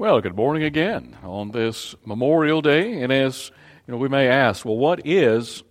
Well, 0.00 0.22
good 0.22 0.34
morning 0.34 0.62
again 0.62 1.14
on 1.22 1.50
this 1.50 1.94
Memorial 2.06 2.62
Day. 2.62 3.02
And 3.02 3.12
as 3.12 3.50
you 3.86 3.92
know, 3.92 3.98
we 3.98 4.08
may 4.08 4.28
ask, 4.28 4.64
well, 4.64 4.78
what 4.78 5.06
is 5.06 5.62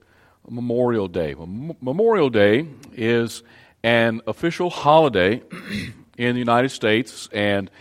Memorial 0.47 1.07
Day? 1.07 1.33
Well, 1.33 1.47
M- 1.47 1.75
Memorial 1.81 2.29
Day 2.29 2.67
is 2.93 3.41
an 3.81 4.21
official 4.27 4.69
holiday 4.69 5.41
in 6.15 6.35
the 6.35 6.39
United 6.39 6.69
States, 6.69 7.27
and 7.31 7.71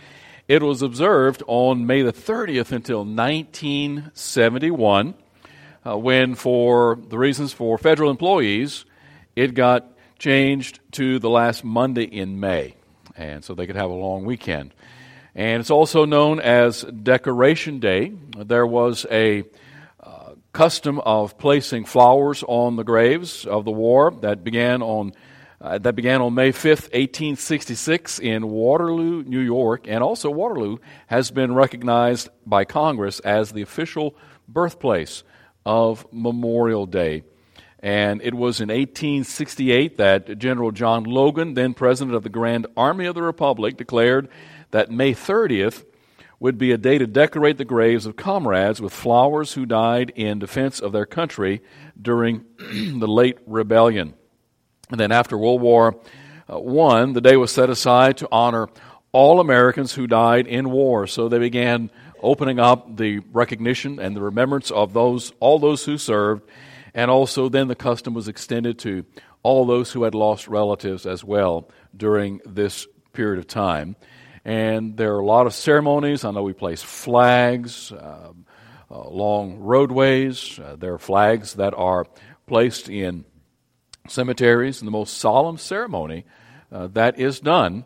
it 0.47 0.63
was 0.63 0.81
observed 0.81 1.43
on 1.45 1.85
May 1.85 2.01
the 2.01 2.11
30th 2.11 2.71
until 2.71 3.05
1971, 3.05 5.13
uh, 5.85 5.97
when, 5.99 6.33
for 6.33 6.97
the 7.09 7.19
reasons 7.19 7.53
for 7.53 7.77
federal 7.77 8.09
employees, 8.09 8.85
it 9.35 9.53
got 9.53 9.85
changed 10.17 10.79
to 10.93 11.19
the 11.19 11.29
last 11.29 11.63
Monday 11.63 12.05
in 12.05 12.39
May, 12.39 12.73
and 13.15 13.43
so 13.43 13.53
they 13.53 13.67
could 13.67 13.75
have 13.75 13.91
a 13.91 13.93
long 13.93 14.25
weekend. 14.25 14.73
And 15.35 15.61
it's 15.61 15.71
also 15.71 16.05
known 16.05 16.39
as 16.39 16.81
Decoration 16.83 17.79
Day. 17.79 18.13
There 18.37 18.65
was 18.65 19.05
a 19.11 19.43
uh, 20.01 20.33
custom 20.53 20.99
of 20.99 21.37
placing 21.37 21.85
flowers 21.85 22.43
on 22.47 22.75
the 22.75 22.83
graves 22.83 23.45
of 23.45 23.65
the 23.65 23.71
war 23.71 24.11
that 24.21 24.43
began 24.43 24.81
on 24.81 25.13
uh, 25.61 25.77
that 25.77 25.93
began 25.93 26.21
on 26.21 26.33
May 26.33 26.53
5th, 26.53 26.83
1866 26.93 28.19
in 28.19 28.49
Waterloo, 28.49 29.23
New 29.23 29.41
York, 29.41 29.87
and 29.89 30.01
also 30.01 30.29
Waterloo 30.29 30.77
has 31.07 31.31
been 31.31 31.53
recognized 31.53 32.29
by 32.45 32.63
Congress 32.63 33.19
as 33.19 33.51
the 33.51 33.61
official 33.61 34.15
birthplace 34.47 35.23
of 35.65 36.07
Memorial 36.13 36.85
Day. 36.85 37.23
And 37.81 38.21
it 38.21 38.33
was 38.33 38.59
in 38.59 38.69
1868 38.69 39.97
that 39.97 40.37
General 40.37 40.71
John 40.71 41.03
Logan, 41.03 41.53
then 41.53 41.73
President 41.73 42.15
of 42.15 42.23
the 42.23 42.29
Grand 42.29 42.67
Army 42.75 43.05
of 43.05 43.15
the 43.15 43.21
Republic, 43.21 43.77
declared 43.77 44.29
that 44.71 44.91
May 44.91 45.13
30th 45.13 45.85
would 46.39 46.57
be 46.57 46.71
a 46.71 46.77
day 46.77 46.97
to 46.97 47.05
decorate 47.05 47.57
the 47.57 47.65
graves 47.65 48.05
of 48.05 48.15
comrades 48.15 48.81
with 48.81 48.93
flowers 48.93 49.53
who 49.53 49.65
died 49.65 50.11
in 50.15 50.39
defense 50.39 50.79
of 50.79 50.91
their 50.91 51.05
country 51.05 51.61
during 52.01 52.45
the 52.59 53.07
late 53.07 53.37
rebellion. 53.45 54.13
And 54.89 54.99
then 54.99 55.11
after 55.11 55.37
World 55.37 55.61
War 55.61 55.95
I, 56.49 56.53
uh, 56.53 57.05
the 57.07 57.21
day 57.21 57.35
was 57.35 57.51
set 57.51 57.69
aside 57.69 58.17
to 58.17 58.29
honor 58.31 58.69
all 59.11 59.39
Americans 59.39 59.93
who 59.93 60.07
died 60.07 60.47
in 60.47 60.71
war. 60.71 61.07
So 61.07 61.29
they 61.29 61.39
began 61.39 61.91
opening 62.21 62.59
up 62.59 62.97
the 62.97 63.19
recognition 63.31 63.99
and 63.99 64.15
the 64.15 64.21
remembrance 64.21 64.71
of 64.71 64.93
those 64.93 65.31
all 65.39 65.59
those 65.59 65.85
who 65.85 65.97
served, 65.97 66.49
and 66.93 67.09
also 67.11 67.49
then 67.49 67.67
the 67.67 67.75
custom 67.75 68.13
was 68.13 68.27
extended 68.27 68.79
to 68.79 69.05
all 69.43 69.65
those 69.65 69.91
who 69.91 70.03
had 70.03 70.15
lost 70.15 70.47
relatives 70.47 71.05
as 71.05 71.23
well 71.23 71.69
during 71.95 72.41
this 72.45 72.87
period 73.13 73.39
of 73.39 73.47
time. 73.47 73.95
And 74.45 74.97
there 74.97 75.15
are 75.15 75.19
a 75.19 75.25
lot 75.25 75.47
of 75.47 75.53
ceremonies. 75.53 76.23
I 76.23 76.31
know 76.31 76.43
we 76.43 76.53
place 76.53 76.81
flags 76.81 77.91
uh, 77.91 78.31
along 78.89 79.59
roadways. 79.59 80.59
Uh, 80.59 80.75
there 80.77 80.93
are 80.93 80.99
flags 80.99 81.55
that 81.55 81.73
are 81.73 82.05
placed 82.47 82.89
in 82.89 83.25
cemeteries. 84.07 84.81
And 84.81 84.87
the 84.87 84.91
most 84.91 85.17
solemn 85.17 85.57
ceremony 85.57 86.25
uh, 86.71 86.87
that 86.87 87.19
is 87.19 87.39
done 87.39 87.85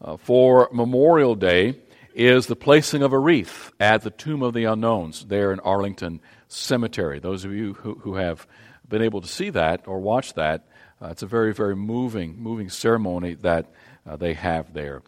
uh, 0.00 0.16
for 0.16 0.68
Memorial 0.72 1.34
Day 1.34 1.80
is 2.14 2.46
the 2.46 2.56
placing 2.56 3.02
of 3.02 3.12
a 3.12 3.18
wreath 3.18 3.72
at 3.78 4.02
the 4.02 4.10
Tomb 4.10 4.42
of 4.42 4.54
the 4.54 4.64
Unknowns 4.64 5.26
there 5.26 5.52
in 5.52 5.60
Arlington 5.60 6.20
Cemetery. 6.48 7.18
Those 7.18 7.44
of 7.44 7.52
you 7.52 7.74
who, 7.74 7.94
who 7.96 8.14
have 8.14 8.46
been 8.88 9.02
able 9.02 9.20
to 9.20 9.28
see 9.28 9.50
that 9.50 9.86
or 9.86 10.00
watch 10.00 10.34
that, 10.34 10.66
uh, 11.00 11.08
it's 11.08 11.22
a 11.22 11.26
very, 11.26 11.52
very 11.52 11.76
moving, 11.76 12.40
moving 12.40 12.70
ceremony 12.70 13.34
that 13.34 13.70
uh, 14.06 14.16
they 14.16 14.34
have 14.34 14.72
there. 14.72 15.02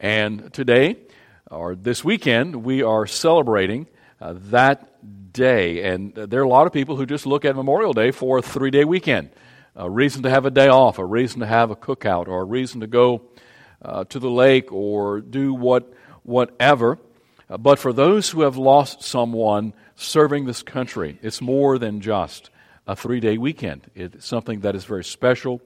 And 0.00 0.52
today, 0.52 0.96
or 1.50 1.74
this 1.74 2.04
weekend, 2.04 2.64
we 2.64 2.82
are 2.82 3.06
celebrating 3.06 3.86
uh, 4.20 4.34
that 4.50 5.32
day. 5.32 5.84
And 5.92 6.14
there 6.14 6.40
are 6.40 6.44
a 6.44 6.48
lot 6.48 6.66
of 6.66 6.72
people 6.72 6.96
who 6.96 7.06
just 7.06 7.26
look 7.26 7.44
at 7.44 7.56
Memorial 7.56 7.92
Day 7.92 8.10
for 8.10 8.38
a 8.38 8.42
three 8.42 8.70
day 8.70 8.84
weekend 8.84 9.30
a 9.78 9.88
reason 9.88 10.24
to 10.24 10.30
have 10.30 10.44
a 10.44 10.50
day 10.50 10.68
off, 10.68 10.98
a 10.98 11.04
reason 11.04 11.38
to 11.40 11.46
have 11.46 11.70
a 11.70 11.76
cookout, 11.76 12.26
or 12.26 12.42
a 12.42 12.44
reason 12.44 12.80
to 12.80 12.88
go 12.88 13.22
uh, 13.80 14.02
to 14.04 14.18
the 14.18 14.28
lake 14.28 14.72
or 14.72 15.20
do 15.20 15.54
what, 15.54 15.92
whatever. 16.24 16.98
Uh, 17.48 17.56
but 17.56 17.78
for 17.78 17.92
those 17.92 18.28
who 18.28 18.42
have 18.42 18.56
lost 18.56 19.02
someone 19.02 19.72
serving 19.94 20.46
this 20.46 20.64
country, 20.64 21.18
it's 21.22 21.40
more 21.40 21.78
than 21.78 22.00
just 22.00 22.50
a 22.88 22.96
three 22.96 23.20
day 23.20 23.38
weekend. 23.38 23.88
It's 23.94 24.26
something 24.26 24.60
that 24.60 24.74
is 24.74 24.84
very 24.84 25.04
special, 25.04 25.62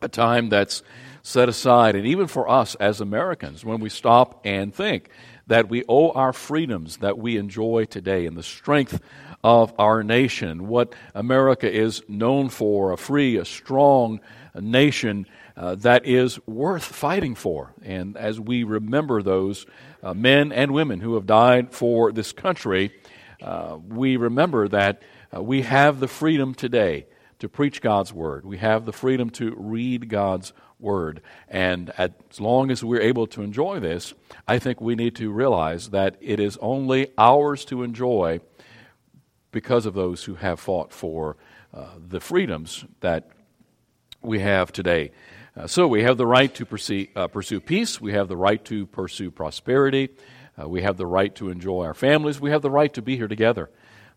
a 0.00 0.08
time 0.08 0.48
that's 0.48 0.82
set 1.26 1.48
aside. 1.48 1.96
And 1.96 2.06
even 2.06 2.28
for 2.28 2.48
us 2.48 2.76
as 2.76 3.00
Americans, 3.00 3.64
when 3.64 3.80
we 3.80 3.88
stop 3.88 4.42
and 4.44 4.72
think 4.72 5.10
that 5.48 5.68
we 5.68 5.82
owe 5.88 6.10
our 6.12 6.32
freedoms 6.32 6.98
that 6.98 7.18
we 7.18 7.36
enjoy 7.36 7.84
today 7.84 8.26
and 8.26 8.36
the 8.36 8.44
strength 8.44 9.00
of 9.42 9.74
our 9.76 10.04
nation, 10.04 10.68
what 10.68 10.94
America 11.16 11.68
is 11.68 12.00
known 12.06 12.48
for 12.48 12.92
a 12.92 12.96
free, 12.96 13.38
a 13.38 13.44
strong 13.44 14.20
nation 14.54 15.26
uh, 15.56 15.74
that 15.74 16.06
is 16.06 16.38
worth 16.46 16.84
fighting 16.84 17.34
for. 17.34 17.74
And 17.82 18.16
as 18.16 18.38
we 18.38 18.62
remember 18.62 19.20
those 19.20 19.66
uh, 20.04 20.14
men 20.14 20.52
and 20.52 20.70
women 20.70 21.00
who 21.00 21.14
have 21.14 21.26
died 21.26 21.72
for 21.72 22.12
this 22.12 22.30
country, 22.30 22.92
uh, 23.42 23.76
we 23.88 24.16
remember 24.16 24.68
that 24.68 25.02
uh, 25.34 25.42
we 25.42 25.62
have 25.62 25.98
the 25.98 26.08
freedom 26.08 26.54
today 26.54 27.06
to 27.40 27.48
preach 27.48 27.82
God's 27.82 28.12
word. 28.12 28.46
We 28.46 28.58
have 28.58 28.84
the 28.86 28.92
freedom 28.92 29.30
to 29.30 29.54
read 29.56 30.08
God's. 30.08 30.52
And 31.48 31.90
as 31.98 32.10
long 32.38 32.70
as 32.70 32.84
we're 32.84 33.00
able 33.00 33.26
to 33.28 33.42
enjoy 33.42 33.80
this, 33.80 34.14
I 34.46 34.58
think 34.58 34.80
we 34.80 34.94
need 34.94 35.16
to 35.16 35.30
realize 35.30 35.90
that 35.90 36.16
it 36.20 36.40
is 36.40 36.58
only 36.60 37.12
ours 37.16 37.64
to 37.66 37.82
enjoy 37.82 38.40
because 39.52 39.86
of 39.86 39.94
those 39.94 40.24
who 40.24 40.34
have 40.34 40.60
fought 40.60 40.92
for 40.92 41.36
uh, 41.72 41.86
the 42.08 42.20
freedoms 42.20 42.84
that 43.00 43.30
we 44.22 44.40
have 44.40 44.72
today. 44.72 45.12
Uh, 45.56 45.66
so 45.66 45.88
we 45.88 46.02
have 46.02 46.18
the 46.18 46.26
right 46.26 46.54
to 46.54 46.66
pursue, 46.66 47.06
uh, 47.16 47.28
pursue, 47.28 47.60
peace, 47.60 48.00
we 48.00 48.12
have 48.12 48.28
the 48.28 48.36
right 48.36 48.62
to 48.66 48.86
pursue 48.86 49.30
prosperity, 49.30 50.10
uh, 50.60 50.68
we 50.68 50.82
have 50.82 50.98
the 50.98 51.06
right 51.06 51.34
to 51.34 51.48
enjoy 51.48 51.84
our 51.84 51.94
families, 51.94 52.38
we 52.40 52.50
have 52.50 52.60
the 52.60 52.70
right 52.70 52.92
to 52.92 53.00
be 53.00 53.16
here 53.16 53.28
together 53.28 53.70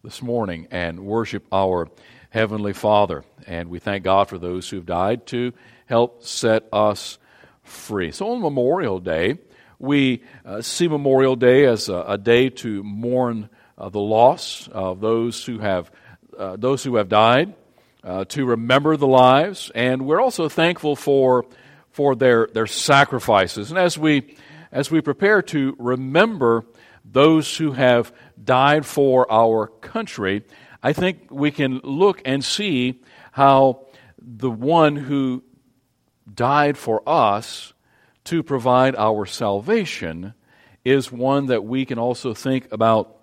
this 0.04 0.22
morning 0.22 0.68
and 0.72 1.00
worship 1.00 1.46
our 1.52 1.90
Heavenly 2.30 2.74
Father. 2.74 3.24
And 3.48 3.70
we 3.70 3.80
thank 3.80 4.04
God 4.04 4.28
for 4.28 4.38
those 4.38 4.70
who've 4.70 4.86
died 4.86 5.26
to 5.28 5.54
help 5.90 6.24
set 6.24 6.70
us 6.72 7.18
free. 7.64 8.12
So 8.12 8.30
on 8.30 8.42
Memorial 8.42 9.00
Day, 9.00 9.40
we 9.80 10.22
uh, 10.46 10.62
see 10.62 10.88
Memorial 10.88 11.36
Day 11.36 11.66
as 11.66 11.90
a, 11.90 12.04
a 12.10 12.18
day 12.18 12.50
to 12.50 12.84
mourn 12.84 13.50
uh, 13.76 13.90
the 13.90 14.00
loss 14.00 14.70
of 14.72 15.02
those 15.02 15.44
who 15.44 15.58
have 15.58 15.92
uh, 16.38 16.56
those 16.56 16.84
who 16.84 16.96
have 16.96 17.10
died, 17.10 17.54
uh, 18.04 18.24
to 18.26 18.46
remember 18.46 18.96
the 18.96 19.08
lives, 19.08 19.72
and 19.76 20.06
we're 20.06 20.22
also 20.22 20.48
thankful 20.48 20.96
for 20.96 21.46
for 21.90 22.16
their 22.16 22.48
their 22.54 22.68
sacrifices. 22.68 23.72
And 23.72 23.80
as 23.80 23.98
we 23.98 24.38
as 24.72 24.92
we 24.92 25.02
prepare 25.02 25.42
to 25.42 25.76
remember 25.80 26.66
those 27.04 27.58
who 27.58 27.72
have 27.72 28.14
died 28.42 28.86
for 28.86 29.30
our 29.32 29.68
country, 29.68 30.44
I 30.84 30.94
think 30.94 31.32
we 31.32 31.52
can 31.52 31.80
look 31.84 32.22
and 32.26 32.44
see 32.44 33.02
how 33.32 33.88
the 34.20 34.52
one 34.52 34.96
who 34.96 35.44
died 36.34 36.78
for 36.78 37.02
us 37.08 37.74
to 38.26 38.44
provide 38.44 38.96
our 38.96 39.26
salvation 39.26 40.34
is 40.86 41.12
one 41.12 41.48
that 41.48 41.64
we 41.64 41.86
can 41.86 42.00
also 42.00 42.34
think 42.34 42.72
about 42.72 43.18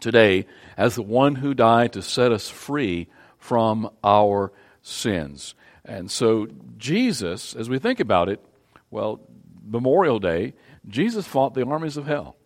today 0.00 0.46
as 0.76 0.94
the 0.94 1.02
one 1.02 1.36
who 1.36 1.54
died 1.54 1.92
to 1.92 2.02
set 2.02 2.32
us 2.32 2.48
free 2.48 3.08
from 3.38 3.90
our 4.02 4.52
sins. 4.82 5.54
And 5.84 6.10
so, 6.10 6.48
Jesus, 6.76 7.54
as 7.54 7.68
we 7.68 7.78
think 7.78 8.00
about 8.00 8.28
it, 8.28 8.40
well, 8.90 9.20
Memorial 9.64 10.18
Day, 10.18 10.54
Jesus 10.88 11.26
fought 11.26 11.54
the 11.54 11.66
armies 11.66 11.96
of 11.96 12.06
hell. 12.06 12.36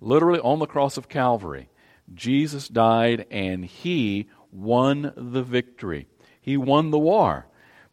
Literally 0.00 0.40
on 0.40 0.58
the 0.58 0.66
cross 0.66 0.96
of 0.96 1.08
Calvary, 1.08 1.68
Jesus 2.14 2.68
died 2.68 3.26
and 3.30 3.64
he 3.64 4.28
won 4.52 5.12
the 5.16 5.42
victory. 5.42 6.06
He 6.40 6.56
won 6.56 6.90
the 6.90 6.98
war 6.98 7.46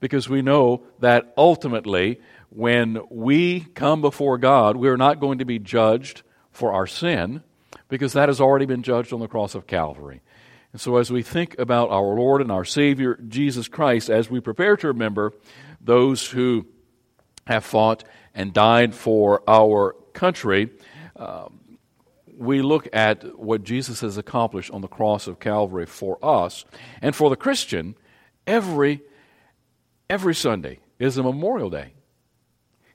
because 0.03 0.27
we 0.27 0.41
know 0.41 0.83
that 0.99 1.33
ultimately, 1.37 2.19
when 2.49 2.99
we 3.09 3.61
come 3.61 4.01
before 4.01 4.37
God, 4.37 4.75
we're 4.75 4.97
not 4.97 5.21
going 5.21 5.37
to 5.37 5.45
be 5.45 5.59
judged 5.59 6.23
for 6.51 6.73
our 6.73 6.85
sin 6.85 7.41
because 7.87 8.11
that 8.11 8.27
has 8.27 8.41
already 8.41 8.65
been 8.65 8.83
judged 8.83 9.13
on 9.13 9.21
the 9.21 9.29
cross 9.29 9.55
of 9.55 9.65
Calvary. 9.65 10.19
And 10.73 10.81
so, 10.81 10.97
as 10.97 11.09
we 11.09 11.23
think 11.23 11.57
about 11.57 11.89
our 11.89 12.15
Lord 12.15 12.41
and 12.41 12.51
our 12.51 12.65
Savior, 12.65 13.17
Jesus 13.29 13.69
Christ, 13.69 14.09
as 14.09 14.29
we 14.29 14.41
prepare 14.41 14.75
to 14.75 14.87
remember 14.87 15.31
those 15.79 16.29
who 16.29 16.67
have 17.47 17.63
fought 17.63 18.03
and 18.35 18.51
died 18.51 18.93
for 18.93 19.41
our 19.47 19.95
country, 20.11 20.69
um, 21.15 21.77
we 22.37 22.61
look 22.61 22.89
at 22.91 23.39
what 23.39 23.63
Jesus 23.63 24.01
has 24.01 24.17
accomplished 24.17 24.71
on 24.71 24.81
the 24.81 24.89
cross 24.89 25.27
of 25.27 25.39
Calvary 25.39 25.85
for 25.85 26.19
us. 26.21 26.65
And 27.01 27.15
for 27.15 27.29
the 27.29 27.37
Christian, 27.37 27.95
every 28.45 29.01
every 30.13 30.35
Sunday 30.35 30.77
is 30.99 31.17
a 31.17 31.23
Memorial 31.23 31.71
Day. 31.71 31.91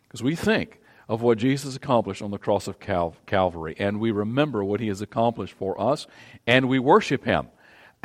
Because 0.05 0.23
we 0.23 0.37
think 0.37 0.79
of 1.09 1.21
what 1.21 1.37
Jesus 1.37 1.75
accomplished 1.75 2.23
on 2.23 2.31
the 2.31 2.39
cross 2.39 2.69
of 2.69 2.79
Cal- 2.79 3.17
Calvary. 3.27 3.75
And 3.77 3.99
we 3.99 4.13
remember 4.13 4.63
what 4.63 4.79
he 4.79 4.87
has 4.87 5.01
accomplished 5.01 5.55
for 5.55 5.81
us, 5.81 6.07
and 6.47 6.69
we 6.69 6.79
worship 6.79 7.25
him 7.25 7.49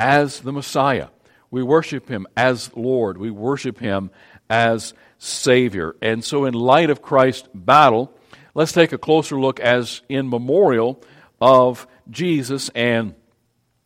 as 0.00 0.40
the 0.40 0.50
Messiah. 0.50 1.10
We 1.48 1.62
worship 1.62 2.08
him 2.08 2.26
as 2.36 2.74
Lord. 2.74 3.16
We 3.16 3.30
worship 3.30 3.78
him 3.78 4.10
as 4.50 4.94
Savior. 5.18 5.94
And 6.02 6.24
so, 6.24 6.44
in 6.44 6.54
light 6.54 6.90
of 6.90 7.00
Christ's 7.00 7.48
battle, 7.54 8.12
let's 8.52 8.72
take 8.72 8.92
a 8.92 8.98
closer 8.98 9.38
look 9.38 9.60
as 9.60 10.02
in 10.08 10.28
memorial 10.28 11.00
of 11.40 11.86
Jesus 12.10 12.68
and, 12.70 13.14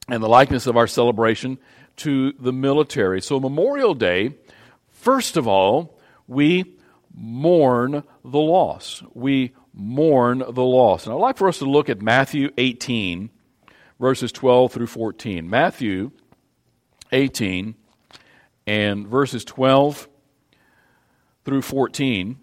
and 0.08 0.22
the 0.22 0.28
likeness 0.28 0.66
of 0.66 0.78
our 0.78 0.86
celebration 0.86 1.58
to 1.96 2.32
the 2.40 2.52
military. 2.54 3.20
So, 3.20 3.38
Memorial 3.38 3.92
Day, 3.92 4.34
first 5.08 5.38
of 5.38 5.48
all, 5.48 5.98
we 6.26 6.76
mourn 7.14 8.04
the 8.22 8.38
loss. 8.38 9.02
We 9.14 9.54
mourn 9.72 10.40
the 10.40 10.62
loss. 10.62 11.06
And 11.06 11.14
I'd 11.14 11.18
like 11.18 11.38
for 11.38 11.48
us 11.48 11.60
to 11.60 11.64
look 11.64 11.88
at 11.88 12.02
Matthew 12.02 12.50
18, 12.58 13.30
verses 13.98 14.30
12 14.32 14.70
through 14.70 14.86
14. 14.86 15.48
Matthew 15.48 16.10
18 17.10 17.74
and 18.66 19.08
verses 19.08 19.46
12 19.46 20.10
through 21.46 21.62
14. 21.62 22.36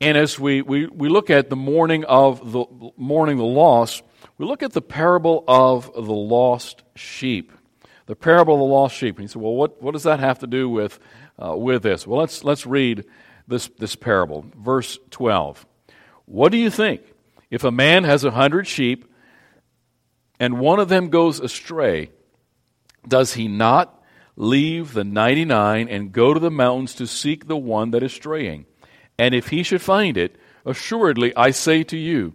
And 0.00 0.16
as 0.16 0.40
we, 0.40 0.62
we, 0.62 0.86
we 0.86 1.10
look 1.10 1.28
at 1.28 1.50
the 1.50 1.56
mourning 1.56 2.06
of 2.06 2.52
the 2.52 2.64
mourning 2.96 3.36
the 3.36 3.44
loss, 3.44 4.02
we 4.38 4.46
look 4.46 4.62
at 4.62 4.72
the 4.72 4.80
parable 4.80 5.44
of 5.46 5.92
the 5.92 6.00
lost 6.00 6.84
sheep. 6.94 7.52
The 8.06 8.16
parable 8.16 8.54
of 8.54 8.60
the 8.60 8.64
lost 8.64 8.96
sheep. 8.96 9.16
And 9.16 9.24
you 9.24 9.28
say, 9.28 9.38
well, 9.38 9.54
what, 9.54 9.80
what 9.82 9.92
does 9.92 10.02
that 10.04 10.20
have 10.20 10.38
to 10.40 10.46
do 10.46 10.68
with, 10.68 10.98
uh, 11.42 11.56
with 11.56 11.82
this? 11.82 12.06
Well, 12.06 12.20
let's, 12.20 12.44
let's 12.44 12.66
read 12.66 13.04
this, 13.48 13.68
this 13.78 13.96
parable. 13.96 14.44
Verse 14.56 14.98
12. 15.10 15.66
What 16.26 16.52
do 16.52 16.58
you 16.58 16.70
think? 16.70 17.02
If 17.50 17.64
a 17.64 17.70
man 17.70 18.04
has 18.04 18.24
a 18.24 18.30
hundred 18.30 18.66
sheep 18.66 19.12
and 20.40 20.58
one 20.58 20.78
of 20.78 20.88
them 20.88 21.10
goes 21.10 21.40
astray, 21.40 22.10
does 23.06 23.34
he 23.34 23.48
not 23.48 24.02
leave 24.36 24.94
the 24.94 25.04
99 25.04 25.88
and 25.88 26.12
go 26.12 26.32
to 26.32 26.40
the 26.40 26.50
mountains 26.50 26.94
to 26.94 27.06
seek 27.06 27.46
the 27.46 27.56
one 27.56 27.90
that 27.90 28.02
is 28.02 28.12
straying? 28.12 28.66
And 29.18 29.34
if 29.34 29.48
he 29.48 29.62
should 29.62 29.82
find 29.82 30.16
it, 30.16 30.36
assuredly 30.64 31.34
I 31.36 31.50
say 31.50 31.82
to 31.84 31.98
you, 31.98 32.34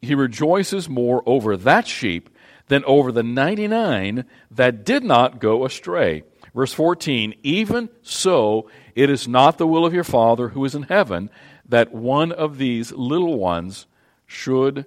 he 0.00 0.14
rejoices 0.14 0.88
more 0.88 1.22
over 1.26 1.56
that 1.56 1.86
sheep 1.86 2.30
than 2.68 2.84
over 2.84 3.12
the 3.12 3.22
99 3.22 4.24
that 4.52 4.84
did 4.84 5.04
not 5.04 5.38
go 5.38 5.64
astray. 5.64 6.24
Verse 6.54 6.72
14, 6.74 7.34
even 7.42 7.88
so, 8.02 8.68
it 8.94 9.08
is 9.08 9.26
not 9.26 9.56
the 9.56 9.66
will 9.66 9.86
of 9.86 9.94
your 9.94 10.04
Father 10.04 10.50
who 10.50 10.64
is 10.64 10.74
in 10.74 10.82
heaven 10.84 11.30
that 11.66 11.94
one 11.94 12.30
of 12.30 12.58
these 12.58 12.92
little 12.92 13.38
ones 13.38 13.86
should 14.26 14.84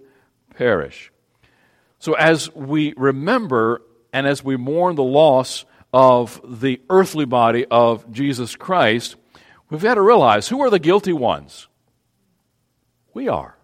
perish. 0.55 1.11
So, 1.97 2.13
as 2.13 2.53
we 2.53 2.93
remember 2.97 3.81
and 4.13 4.27
as 4.27 4.43
we 4.43 4.57
mourn 4.57 4.95
the 4.95 5.03
loss 5.03 5.65
of 5.91 6.39
the 6.43 6.81
earthly 6.89 7.25
body 7.25 7.65
of 7.71 8.11
Jesus 8.11 8.55
Christ, 8.55 9.15
we've 9.69 9.81
got 9.81 9.95
to 9.95 10.01
realize 10.01 10.47
who 10.47 10.61
are 10.61 10.69
the 10.69 10.77
guilty 10.77 11.13
ones? 11.13 11.67
We 13.13 13.27
are. 13.27 13.57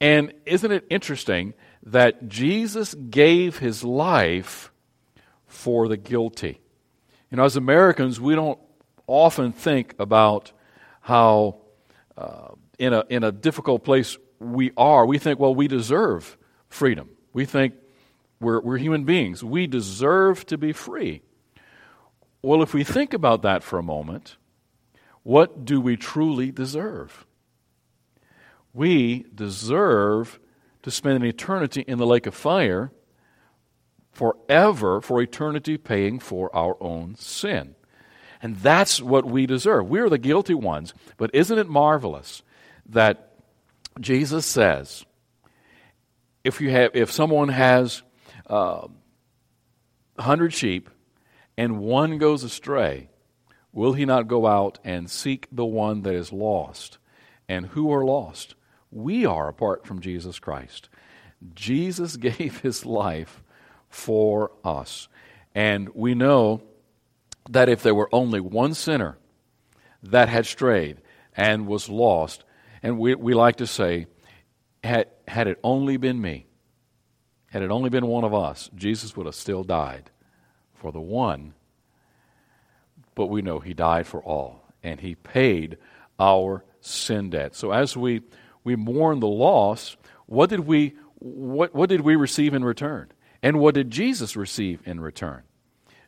And 0.00 0.34
isn't 0.44 0.70
it 0.70 0.84
interesting 0.90 1.54
that 1.84 2.28
Jesus 2.28 2.94
gave 2.94 3.58
his 3.58 3.84
life 3.84 4.70
for 5.46 5.88
the 5.88 5.96
guilty? 5.96 6.60
You 7.34 7.38
know, 7.38 7.46
as 7.46 7.56
Americans, 7.56 8.20
we 8.20 8.36
don't 8.36 8.60
often 9.08 9.50
think 9.50 9.96
about 9.98 10.52
how 11.00 11.56
uh, 12.16 12.50
in, 12.78 12.92
a, 12.92 13.02
in 13.10 13.24
a 13.24 13.32
difficult 13.32 13.82
place 13.82 14.16
we 14.38 14.70
are. 14.76 15.04
We 15.04 15.18
think, 15.18 15.40
well, 15.40 15.52
we 15.52 15.66
deserve 15.66 16.38
freedom. 16.68 17.08
We 17.32 17.44
think 17.44 17.74
we're, 18.38 18.60
we're 18.60 18.76
human 18.76 19.02
beings. 19.02 19.42
We 19.42 19.66
deserve 19.66 20.46
to 20.46 20.56
be 20.56 20.72
free. 20.72 21.22
Well, 22.40 22.62
if 22.62 22.72
we 22.72 22.84
think 22.84 23.12
about 23.12 23.42
that 23.42 23.64
for 23.64 23.80
a 23.80 23.82
moment, 23.82 24.36
what 25.24 25.64
do 25.64 25.80
we 25.80 25.96
truly 25.96 26.52
deserve? 26.52 27.26
We 28.72 29.26
deserve 29.34 30.38
to 30.84 30.90
spend 30.92 31.16
an 31.16 31.24
eternity 31.24 31.80
in 31.80 31.98
the 31.98 32.06
lake 32.06 32.28
of 32.28 32.34
fire 32.36 32.92
forever 34.14 35.00
for 35.00 35.20
eternity 35.20 35.76
paying 35.76 36.18
for 36.18 36.54
our 36.54 36.76
own 36.80 37.16
sin. 37.16 37.74
And 38.40 38.56
that's 38.56 39.00
what 39.00 39.24
we 39.24 39.46
deserve. 39.46 39.88
We're 39.88 40.08
the 40.08 40.18
guilty 40.18 40.54
ones. 40.54 40.94
But 41.16 41.30
isn't 41.34 41.58
it 41.58 41.68
marvelous 41.68 42.42
that 42.90 43.32
Jesus 44.00 44.44
says, 44.44 45.04
if, 46.44 46.60
you 46.60 46.70
have, 46.70 46.90
if 46.94 47.10
someone 47.10 47.48
has 47.48 48.02
uh, 48.46 48.86
100 50.16 50.52
sheep 50.52 50.90
and 51.56 51.80
one 51.80 52.18
goes 52.18 52.44
astray, 52.44 53.08
will 53.72 53.94
he 53.94 54.04
not 54.04 54.28
go 54.28 54.46
out 54.46 54.78
and 54.84 55.10
seek 55.10 55.48
the 55.50 55.64
one 55.64 56.02
that 56.02 56.14
is 56.14 56.32
lost? 56.32 56.98
And 57.48 57.66
who 57.66 57.92
are 57.92 58.04
lost? 58.04 58.54
We 58.90 59.24
are 59.24 59.48
apart 59.48 59.86
from 59.86 60.00
Jesus 60.00 60.38
Christ. 60.38 60.88
Jesus 61.54 62.16
gave 62.18 62.60
his 62.60 62.84
life 62.84 63.42
for 63.94 64.50
us. 64.64 65.08
And 65.54 65.88
we 65.94 66.16
know 66.16 66.62
that 67.48 67.68
if 67.68 67.82
there 67.82 67.94
were 67.94 68.08
only 68.12 68.40
one 68.40 68.74
sinner 68.74 69.16
that 70.02 70.28
had 70.28 70.46
strayed 70.46 71.00
and 71.36 71.68
was 71.68 71.88
lost, 71.88 72.44
and 72.82 72.98
we, 72.98 73.14
we 73.14 73.34
like 73.34 73.56
to 73.56 73.68
say, 73.68 74.06
had, 74.82 75.06
had 75.28 75.46
it 75.46 75.60
only 75.62 75.96
been 75.96 76.20
me, 76.20 76.46
had 77.50 77.62
it 77.62 77.70
only 77.70 77.88
been 77.88 78.08
one 78.08 78.24
of 78.24 78.34
us, 78.34 78.68
Jesus 78.74 79.16
would 79.16 79.26
have 79.26 79.34
still 79.36 79.62
died 79.62 80.10
for 80.74 80.90
the 80.90 81.00
one. 81.00 81.54
But 83.14 83.26
we 83.26 83.42
know 83.42 83.60
he 83.60 83.74
died 83.74 84.08
for 84.08 84.20
all, 84.22 84.64
and 84.82 85.00
he 85.00 85.14
paid 85.14 85.78
our 86.18 86.64
sin 86.80 87.30
debt. 87.30 87.54
So 87.54 87.70
as 87.70 87.96
we, 87.96 88.22
we 88.64 88.74
mourn 88.74 89.20
the 89.20 89.28
loss, 89.28 89.96
what 90.26 90.50
did 90.50 90.60
we 90.60 90.96
what, 91.24 91.74
what 91.74 91.88
did 91.88 92.02
we 92.02 92.16
receive 92.16 92.52
in 92.52 92.62
return? 92.62 93.10
And 93.44 93.60
what 93.60 93.74
did 93.74 93.90
Jesus 93.90 94.36
receive 94.36 94.80
in 94.86 95.00
return? 95.00 95.42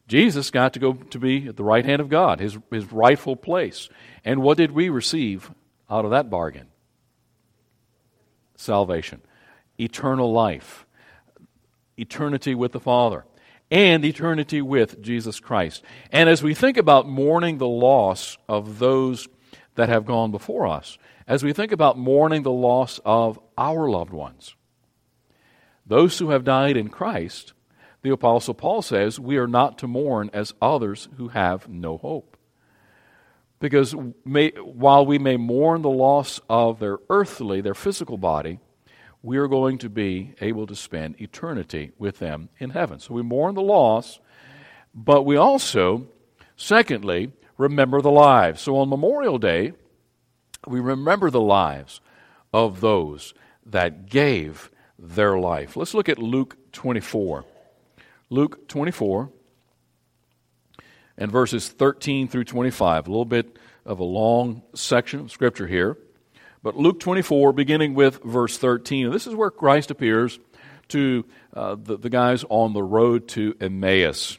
Jesus 0.09 0.50
got 0.50 0.73
to 0.73 0.79
go 0.79 0.94
to 0.94 1.19
be 1.19 1.49
at 1.49 1.56
the 1.56 1.65
right 1.65 1.85
hand 1.85 2.00
of 2.00 2.09
God, 2.09 2.41
his, 2.41 2.56
his 2.71 2.91
rightful 2.91 3.37
place. 3.37 3.91
And 4.25 4.41
what 4.41 4.56
did 4.56 4.71
we 4.71 4.88
receive 4.88 5.50
out 5.91 6.06
of 6.06 6.12
that 6.12 6.31
bargain? 6.31 6.69
Salvation, 8.55 9.21
eternal 9.78 10.33
life, 10.33 10.87
eternity 11.99 12.55
with 12.55 12.73
the 12.73 12.81
Father, 12.81 13.26
and 13.71 14.02
eternity 14.02 14.62
with 14.62 15.02
Jesus 15.02 15.38
Christ. 15.38 15.83
And 16.11 16.31
as 16.31 16.43
we 16.43 16.55
think 16.55 16.78
about 16.78 17.07
mourning 17.07 17.59
the 17.59 17.69
loss 17.69 18.38
of 18.49 18.78
those 18.78 19.28
that 19.75 19.90
have 19.90 20.07
gone 20.07 20.31
before 20.31 20.66
us, 20.66 20.97
as 21.28 21.45
we 21.45 21.52
think 21.52 21.71
about 21.71 21.99
mourning 21.99 22.45
the 22.45 22.50
loss 22.50 22.99
of 23.05 23.38
our 23.59 23.90
loved 23.90 24.14
ones, 24.14 24.57
those 25.87 26.19
who 26.19 26.31
have 26.31 26.45
died 26.45 26.76
in 26.76 26.88
Christ, 26.88 27.52
the 28.02 28.11
Apostle 28.11 28.55
Paul 28.55 28.83
says, 28.83 29.19
we 29.19 29.37
are 29.37 29.47
not 29.47 29.78
to 29.78 29.87
mourn 29.87 30.31
as 30.33 30.55
others 30.61 31.09
who 31.16 31.28
have 31.28 31.69
no 31.69 31.97
hope. 31.97 32.37
Because 33.59 33.95
may, 34.25 34.50
while 34.50 35.07
we 35.07 35.19
may 35.19 35.37
mourn 35.37 35.83
the 35.83 35.90
loss 35.90 36.40
of 36.49 36.78
their 36.78 36.99
earthly, 37.09 37.61
their 37.61 37.75
physical 37.75 38.19
body, 38.19 38.59
we 39.23 39.38
are 39.38 39.49
going 39.49 39.78
to 39.78 39.88
be 39.88 40.35
able 40.40 40.66
to 40.66 40.76
spend 40.76 41.21
eternity 41.21 41.93
with 41.99 42.19
them 42.19 42.49
in 42.59 42.71
heaven. 42.71 43.00
So 43.00 43.14
we 43.14 43.23
mourn 43.23 43.55
the 43.55 43.62
loss, 43.62 44.21
but 44.95 45.23
we 45.23 45.37
also, 45.37 46.07
secondly, 46.57 47.33
remember 47.57 48.00
the 48.00 48.11
lives. 48.11 48.61
So 48.61 48.76
on 48.76 48.88
Memorial 48.88 49.38
Day, 49.38 49.73
we 50.66 50.81
remember 50.81 51.31
the 51.31 51.40
lives 51.40 52.00
of 52.52 52.81
those 52.81 53.35
that 53.64 54.07
gave 54.07 54.71
their 54.99 55.38
life. 55.38 55.76
Let's 55.76 55.95
look 55.95 56.09
at 56.09 56.19
Luke 56.19 56.57
24. 56.73 57.45
Luke 58.31 58.69
24 58.69 59.31
and 61.19 61.31
verses 61.31 61.69
13 61.69 62.29
through 62.29 62.45
25. 62.45 63.07
A 63.07 63.11
little 63.11 63.25
bit 63.25 63.59
of 63.85 64.00
a 64.00 64.05
long 64.05 64.62
section 64.75 65.21
of 65.21 65.31
Scripture 65.31 65.67
here. 65.67 65.97
But 66.62 66.76
Luke 66.76 66.99
24, 66.99 67.53
beginning 67.53 67.95
with 67.95 68.23
verse 68.25 68.59
13. 68.59 69.11
this 69.11 69.26
is 69.26 69.35
where 69.35 69.50
Christ 69.50 69.91
appears 69.91 70.38
to 70.88 71.25
uh, 71.55 71.76
the, 71.81 71.97
the 71.97 72.11
guys 72.11 72.45
on 72.49 72.73
the 72.73 72.83
road 72.83 73.29
to 73.29 73.55
Emmaus. 73.61 74.38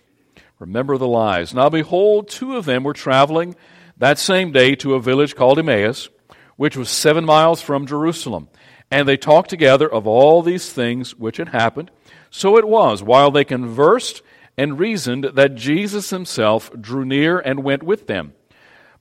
Remember 0.60 0.98
the 0.98 1.08
lies. 1.08 1.54
Now 1.54 1.70
behold, 1.70 2.30
two 2.30 2.58
of 2.58 2.66
them 2.66 2.84
were 2.84 2.94
traveling 2.94 3.56
that 3.98 4.20
same 4.20 4.52
day 4.52 4.76
to 4.76 4.96
a 4.96 5.02
village 5.02 5.36
called 5.36 5.60
Emmaus, 5.60 6.10
which 6.56 6.76
was 6.76 6.90
seven 6.90 7.26
miles 7.26 7.62
from 7.62 7.88
Jerusalem. 7.88 8.50
And 8.90 9.08
they 9.08 9.18
talked 9.18 9.50
together 9.50 9.92
of 9.92 10.08
all 10.08 10.42
these 10.42 10.72
things 10.72 11.16
which 11.16 11.38
had 11.38 11.50
happened. 11.50 11.92
So 12.30 12.58
it 12.58 12.68
was, 12.68 13.04
while 13.04 13.32
they 13.32 13.44
conversed 13.44 14.22
and 14.58 14.80
reasoned, 14.80 15.26
that 15.34 15.56
Jesus 15.56 16.10
himself 16.10 16.72
drew 16.80 17.06
near 17.06 17.40
and 17.40 17.64
went 17.64 17.84
with 17.84 18.08
them. 18.08 18.34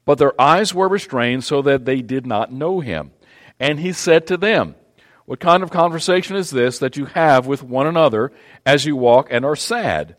But 0.04 0.18
their 0.18 0.40
eyes 0.40 0.74
were 0.74 0.88
restrained 0.88 1.44
so 1.44 1.62
that 1.62 1.84
they 1.84 2.02
did 2.02 2.26
not 2.26 2.52
know 2.52 2.80
him. 2.80 3.12
And 3.58 3.80
he 3.80 3.92
said 3.92 4.26
to 4.26 4.36
them, 4.36 4.74
What 5.24 5.40
kind 5.40 5.62
of 5.62 5.70
conversation 5.70 6.36
is 6.36 6.50
this 6.50 6.78
that 6.78 6.96
you 6.96 7.06
have 7.06 7.46
with 7.46 7.62
one 7.62 7.86
another 7.86 8.32
as 8.64 8.84
you 8.84 8.96
walk 8.96 9.28
and 9.30 9.44
are 9.44 9.56
sad? 9.56 10.16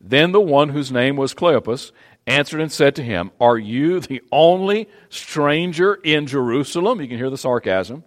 Then 0.00 0.32
the 0.32 0.40
one 0.40 0.70
whose 0.70 0.92
name 0.92 1.16
was 1.16 1.34
Cleopas 1.34 1.92
answered 2.26 2.60
and 2.60 2.72
said 2.72 2.96
to 2.96 3.02
him, 3.02 3.30
Are 3.40 3.58
you 3.58 4.00
the 4.00 4.22
only 4.30 4.88
stranger 5.08 5.94
in 5.94 6.26
Jerusalem? 6.26 7.00
You 7.00 7.08
can 7.08 7.18
hear 7.18 7.30
the 7.30 7.38
sarcasm. 7.38 8.04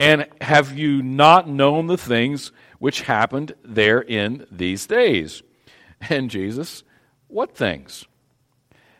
And 0.00 0.26
have 0.40 0.76
you 0.76 1.02
not 1.02 1.46
known 1.46 1.86
the 1.86 1.98
things 1.98 2.52
which 2.78 3.02
happened 3.02 3.54
there 3.62 4.00
in 4.00 4.46
these 4.50 4.86
days? 4.86 5.42
And 6.08 6.30
Jesus, 6.30 6.82
What 7.28 7.54
things? 7.54 8.06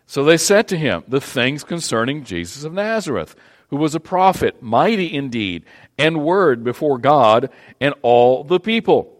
So 0.06 0.22
they 0.22 0.36
said 0.36 0.68
to 0.68 0.76
him, 0.76 1.02
The 1.08 1.20
things 1.20 1.64
concerning 1.64 2.24
Jesus 2.24 2.64
of 2.64 2.74
Nazareth, 2.74 3.34
who 3.68 3.76
was 3.76 3.94
a 3.94 4.00
prophet, 4.00 4.62
mighty 4.62 5.14
indeed, 5.14 5.64
and 5.96 6.22
word 6.22 6.62
before 6.62 6.98
God 6.98 7.48
and 7.80 7.94
all 8.02 8.44
the 8.44 8.60
people, 8.60 9.16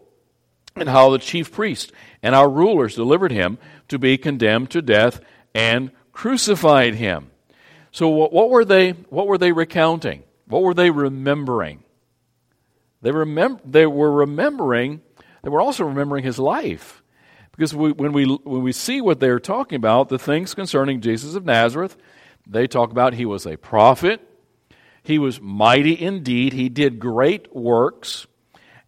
and 0.75 0.87
how 0.87 1.09
the 1.09 1.17
chief 1.17 1.51
priests 1.51 1.91
and 2.21 2.35
our 2.35 2.49
rulers 2.49 2.95
delivered 2.95 3.31
him 3.31 3.57
to 3.87 3.97
be 3.97 4.17
condemned 4.17 4.69
to 4.71 4.81
death 4.81 5.19
and 5.55 5.91
crucified 6.13 6.95
him. 6.95 7.31
So 7.91 8.07
what, 8.09 8.49
were 8.49 8.65
they 8.65 8.91
what 9.09 9.25
were 9.25 9.37
they 9.37 9.51
recounting? 9.51 10.23
What 10.51 10.63
were 10.63 10.73
they 10.73 10.91
remembering? 10.91 11.83
They, 13.01 13.11
remem- 13.11 13.61
they 13.65 13.85
were 13.85 14.11
remembering, 14.11 15.01
they 15.43 15.49
were 15.49 15.61
also 15.61 15.85
remembering 15.85 16.25
his 16.25 16.37
life. 16.37 17.01
Because 17.51 17.73
we, 17.73 17.93
when, 17.93 18.11
we, 18.11 18.25
when 18.25 18.61
we 18.61 18.73
see 18.73 18.99
what 18.99 19.21
they're 19.21 19.39
talking 19.39 19.77
about, 19.77 20.09
the 20.09 20.19
things 20.19 20.53
concerning 20.53 20.99
Jesus 20.99 21.35
of 21.35 21.45
Nazareth, 21.45 21.95
they 22.45 22.67
talk 22.67 22.91
about 22.91 23.13
he 23.13 23.25
was 23.25 23.45
a 23.45 23.57
prophet, 23.57 24.19
he 25.03 25.17
was 25.17 25.39
mighty 25.39 25.99
indeed, 25.99 26.51
he 26.51 26.67
did 26.67 26.99
great 26.99 27.55
works, 27.55 28.27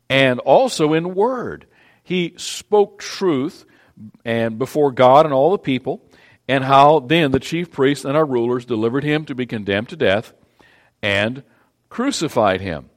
and 0.09 0.39
also 0.41 0.91
in 0.91 1.15
word. 1.15 1.65
He 2.03 2.33
spoke 2.35 2.99
truth 2.99 3.63
and 4.25 4.59
before 4.59 4.91
God 4.91 5.25
and 5.25 5.33
all 5.33 5.51
the 5.51 5.57
people, 5.57 6.01
and 6.45 6.65
how 6.65 6.99
then 6.99 7.31
the 7.31 7.39
chief 7.39 7.71
priests 7.71 8.03
and 8.03 8.17
our 8.17 8.25
rulers 8.25 8.65
delivered 8.65 9.05
him 9.05 9.23
to 9.25 9.33
be 9.33 9.45
condemned 9.45 9.87
to 9.89 9.95
death 9.95 10.33
and 11.01 11.43
crucified 11.93 12.59
him. 12.59 12.89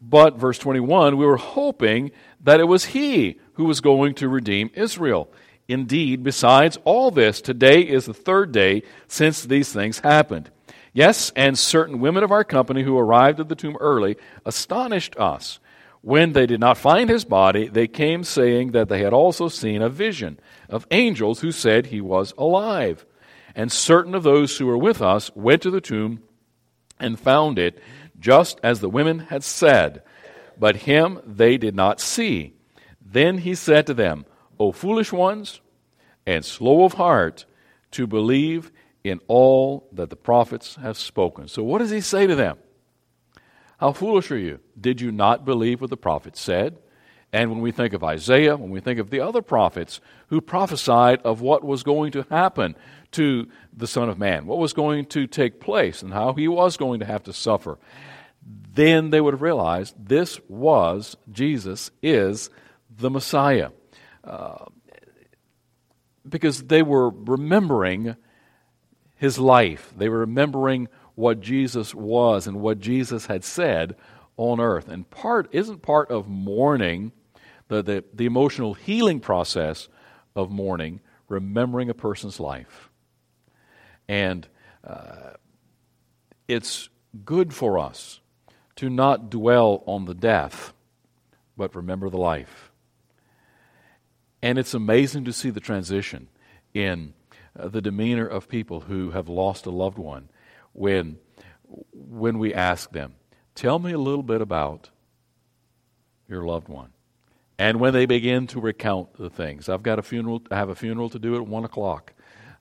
But, 0.00 0.36
verse 0.36 0.58
21, 0.58 1.16
we 1.16 1.24
were 1.24 1.36
hoping 1.36 2.10
that 2.40 2.58
it 2.58 2.64
was 2.64 2.86
he 2.86 3.38
who 3.52 3.66
was 3.66 3.80
going 3.80 4.16
to 4.16 4.28
redeem 4.28 4.68
Israel. 4.74 5.30
Indeed, 5.68 6.24
besides 6.24 6.76
all 6.84 7.12
this, 7.12 7.40
today 7.40 7.82
is 7.82 8.06
the 8.06 8.12
third 8.12 8.50
day 8.50 8.82
since 9.06 9.44
these 9.44 9.72
things 9.72 10.00
happened. 10.00 10.50
Yes, 10.92 11.30
and 11.36 11.56
certain 11.56 12.00
women 12.00 12.24
of 12.24 12.32
our 12.32 12.42
company 12.42 12.82
who 12.82 12.98
arrived 12.98 13.38
at 13.38 13.48
the 13.48 13.54
tomb 13.54 13.76
early 13.78 14.16
astonished 14.44 15.16
us. 15.18 15.60
When 16.00 16.32
they 16.32 16.46
did 16.46 16.58
not 16.58 16.76
find 16.76 17.08
his 17.08 17.24
body, 17.24 17.68
they 17.68 17.86
came 17.86 18.24
saying 18.24 18.72
that 18.72 18.88
they 18.88 19.04
had 19.04 19.12
also 19.12 19.46
seen 19.46 19.82
a 19.82 19.88
vision 19.88 20.40
of 20.68 20.88
angels 20.90 21.42
who 21.42 21.52
said 21.52 21.86
he 21.86 22.00
was 22.00 22.34
alive. 22.36 23.06
And 23.54 23.70
certain 23.70 24.16
of 24.16 24.24
those 24.24 24.58
who 24.58 24.66
were 24.66 24.76
with 24.76 25.00
us 25.00 25.30
went 25.36 25.62
to 25.62 25.70
the 25.70 25.80
tomb 25.80 26.24
and 27.02 27.18
found 27.18 27.58
it 27.58 27.78
just 28.22 28.60
as 28.62 28.80
the 28.80 28.88
women 28.88 29.18
had 29.18 29.44
said. 29.44 30.02
But 30.58 30.76
him 30.76 31.20
they 31.26 31.58
did 31.58 31.74
not 31.74 32.00
see. 32.00 32.54
Then 33.04 33.38
he 33.38 33.54
said 33.54 33.86
to 33.88 33.94
them, 33.94 34.24
O 34.58 34.72
foolish 34.72 35.12
ones, 35.12 35.60
and 36.24 36.44
slow 36.44 36.84
of 36.84 36.94
heart 36.94 37.44
to 37.90 38.06
believe 38.06 38.70
in 39.04 39.20
all 39.26 39.88
that 39.92 40.08
the 40.08 40.16
prophets 40.16 40.76
have 40.76 40.96
spoken. 40.96 41.48
So, 41.48 41.62
what 41.62 41.78
does 41.78 41.90
he 41.90 42.00
say 42.00 42.26
to 42.26 42.36
them? 42.36 42.58
How 43.78 43.92
foolish 43.92 44.30
are 44.30 44.38
you? 44.38 44.60
Did 44.80 45.00
you 45.00 45.10
not 45.10 45.44
believe 45.44 45.80
what 45.80 45.90
the 45.90 45.96
prophets 45.96 46.40
said? 46.40 46.78
And 47.32 47.50
when 47.50 47.60
we 47.60 47.72
think 47.72 47.94
of 47.94 48.04
Isaiah, 48.04 48.56
when 48.56 48.70
we 48.70 48.80
think 48.80 49.00
of 49.00 49.10
the 49.10 49.20
other 49.20 49.40
prophets 49.40 50.00
who 50.28 50.40
prophesied 50.40 51.22
of 51.22 51.40
what 51.40 51.64
was 51.64 51.82
going 51.82 52.12
to 52.12 52.26
happen 52.30 52.76
to 53.12 53.48
the 53.74 53.86
Son 53.86 54.08
of 54.08 54.18
Man, 54.18 54.46
what 54.46 54.58
was 54.58 54.74
going 54.74 55.06
to 55.06 55.26
take 55.26 55.58
place, 55.58 56.02
and 56.02 56.12
how 56.12 56.34
he 56.34 56.46
was 56.46 56.76
going 56.76 57.00
to 57.00 57.06
have 57.06 57.22
to 57.24 57.32
suffer, 57.32 57.78
then 58.74 59.10
they 59.10 59.20
would 59.20 59.34
have 59.34 59.42
realized 59.42 59.94
this 59.98 60.40
was, 60.48 61.16
Jesus 61.30 61.90
is 62.02 62.48
the 62.90 63.10
Messiah. 63.10 63.70
Uh, 64.24 64.66
because 66.26 66.62
they 66.64 66.82
were 66.82 67.10
remembering 67.10 68.16
his 69.16 69.38
life, 69.38 69.92
they 69.96 70.08
were 70.08 70.20
remembering 70.20 70.88
what 71.14 71.40
Jesus 71.40 71.94
was 71.94 72.46
and 72.46 72.60
what 72.60 72.78
Jesus 72.78 73.26
had 73.26 73.44
said 73.44 73.96
on 74.36 74.60
earth. 74.60 74.88
And 74.88 75.08
part 75.10 75.48
isn't 75.52 75.82
part 75.82 76.10
of 76.10 76.28
mourning, 76.28 77.12
the, 77.68 77.82
the, 77.82 78.04
the 78.14 78.24
emotional 78.24 78.74
healing 78.74 79.20
process 79.20 79.88
of 80.34 80.50
mourning, 80.50 81.00
remembering 81.28 81.90
a 81.90 81.94
person's 81.94 82.40
life. 82.40 82.88
And 84.08 84.48
uh, 84.82 85.32
it's 86.48 86.88
good 87.24 87.52
for 87.52 87.78
us 87.78 88.21
to 88.76 88.88
not 88.88 89.30
dwell 89.30 89.82
on 89.86 90.04
the 90.04 90.14
death, 90.14 90.72
but 91.56 91.74
remember 91.74 92.08
the 92.08 92.18
life. 92.18 92.70
And 94.42 94.58
it's 94.58 94.74
amazing 94.74 95.24
to 95.24 95.32
see 95.32 95.50
the 95.50 95.60
transition 95.60 96.28
in 96.74 97.14
uh, 97.58 97.68
the 97.68 97.80
demeanor 97.80 98.26
of 98.26 98.48
people 98.48 98.80
who 98.80 99.10
have 99.10 99.28
lost 99.28 99.66
a 99.66 99.70
loved 99.70 99.98
one 99.98 100.28
when, 100.72 101.18
when 101.92 102.38
we 102.38 102.52
ask 102.52 102.90
them, 102.92 103.14
Tell 103.54 103.78
me 103.78 103.92
a 103.92 103.98
little 103.98 104.22
bit 104.22 104.40
about 104.40 104.88
your 106.26 106.44
loved 106.44 106.68
one. 106.68 106.92
And 107.58 107.78
when 107.78 107.92
they 107.92 108.06
begin 108.06 108.46
to 108.48 108.60
recount 108.60 109.14
the 109.18 109.28
things, 109.28 109.68
I've 109.68 109.82
got 109.82 109.98
a 109.98 110.02
funeral, 110.02 110.42
I 110.50 110.56
have 110.56 110.70
a 110.70 110.74
funeral 110.74 111.10
to 111.10 111.18
do 111.18 111.36
at 111.36 111.46
1 111.46 111.64
o'clock. 111.64 112.14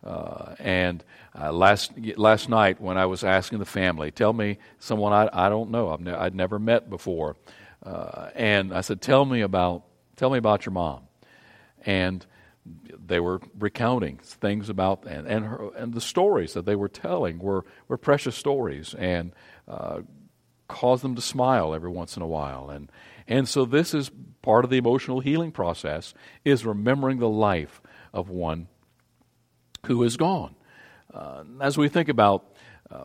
Uh, 0.03 0.55
and 0.59 1.03
uh, 1.39 1.51
last 1.51 1.91
last 2.17 2.49
night, 2.49 2.81
when 2.81 2.97
I 2.97 3.05
was 3.05 3.23
asking 3.23 3.59
the 3.59 3.65
family, 3.65 4.11
tell 4.11 4.33
me 4.33 4.57
someone 4.79 5.13
I, 5.13 5.29
I 5.31 5.49
don't 5.49 5.69
know, 5.69 5.89
I've 5.89 6.01
ne- 6.01 6.13
I'd 6.13 6.35
never 6.35 6.57
met 6.57 6.89
before, 6.89 7.35
uh, 7.85 8.29
and 8.33 8.73
I 8.73 8.81
said, 8.81 9.01
tell 9.01 9.25
me 9.25 9.41
about 9.41 9.83
tell 10.15 10.31
me 10.31 10.39
about 10.39 10.65
your 10.65 10.73
mom, 10.73 11.01
and 11.85 12.25
they 13.05 13.19
were 13.19 13.41
recounting 13.57 14.17
things 14.17 14.69
about 14.69 15.05
and 15.05 15.27
and, 15.27 15.45
her, 15.45 15.69
and 15.75 15.93
the 15.93 16.01
stories 16.01 16.53
that 16.53 16.65
they 16.65 16.75
were 16.75 16.89
telling 16.89 17.37
were 17.39 17.63
were 17.87 17.97
precious 17.97 18.35
stories 18.35 18.95
and 18.95 19.33
uh, 19.67 20.01
caused 20.67 21.03
them 21.03 21.15
to 21.15 21.21
smile 21.21 21.75
every 21.75 21.91
once 21.91 22.15
in 22.17 22.23
a 22.23 22.27
while. 22.27 22.71
And 22.71 22.91
and 23.27 23.47
so 23.47 23.65
this 23.65 23.93
is 23.93 24.09
part 24.41 24.63
of 24.63 24.71
the 24.71 24.77
emotional 24.77 25.19
healing 25.19 25.51
process 25.51 26.15
is 26.43 26.65
remembering 26.65 27.19
the 27.19 27.29
life 27.29 27.81
of 28.13 28.29
one 28.29 28.67
who 29.85 30.03
is 30.03 30.17
gone. 30.17 30.55
Uh, 31.13 31.43
as 31.59 31.77
we 31.77 31.89
think 31.89 32.09
about 32.09 32.55
uh, 32.89 33.03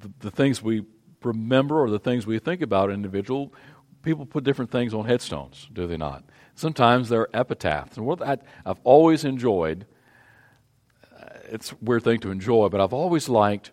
the, 0.00 0.12
the, 0.20 0.30
things 0.30 0.62
we 0.62 0.84
remember 1.22 1.80
or 1.80 1.90
the 1.90 1.98
things 1.98 2.26
we 2.26 2.38
think 2.38 2.60
about 2.60 2.90
individual, 2.90 3.52
people 4.02 4.26
put 4.26 4.44
different 4.44 4.70
things 4.70 4.92
on 4.94 5.04
headstones, 5.04 5.68
do 5.72 5.86
they 5.86 5.96
not? 5.96 6.24
Sometimes 6.54 7.08
they're 7.08 7.28
epitaphs. 7.34 7.96
And 7.96 8.06
what 8.06 8.22
I, 8.22 8.38
I've 8.64 8.80
always 8.82 9.24
enjoyed, 9.24 9.86
uh, 11.14 11.26
it's 11.50 11.72
a 11.72 11.76
weird 11.80 12.02
thing 12.02 12.20
to 12.20 12.30
enjoy, 12.30 12.68
but 12.68 12.80
I've 12.80 12.92
always 12.92 13.28
liked 13.28 13.70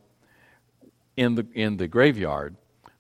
in 1.17 1.35
the, 1.35 1.47
in 1.53 1.77
the 1.77 1.88
graveyard 1.88 2.55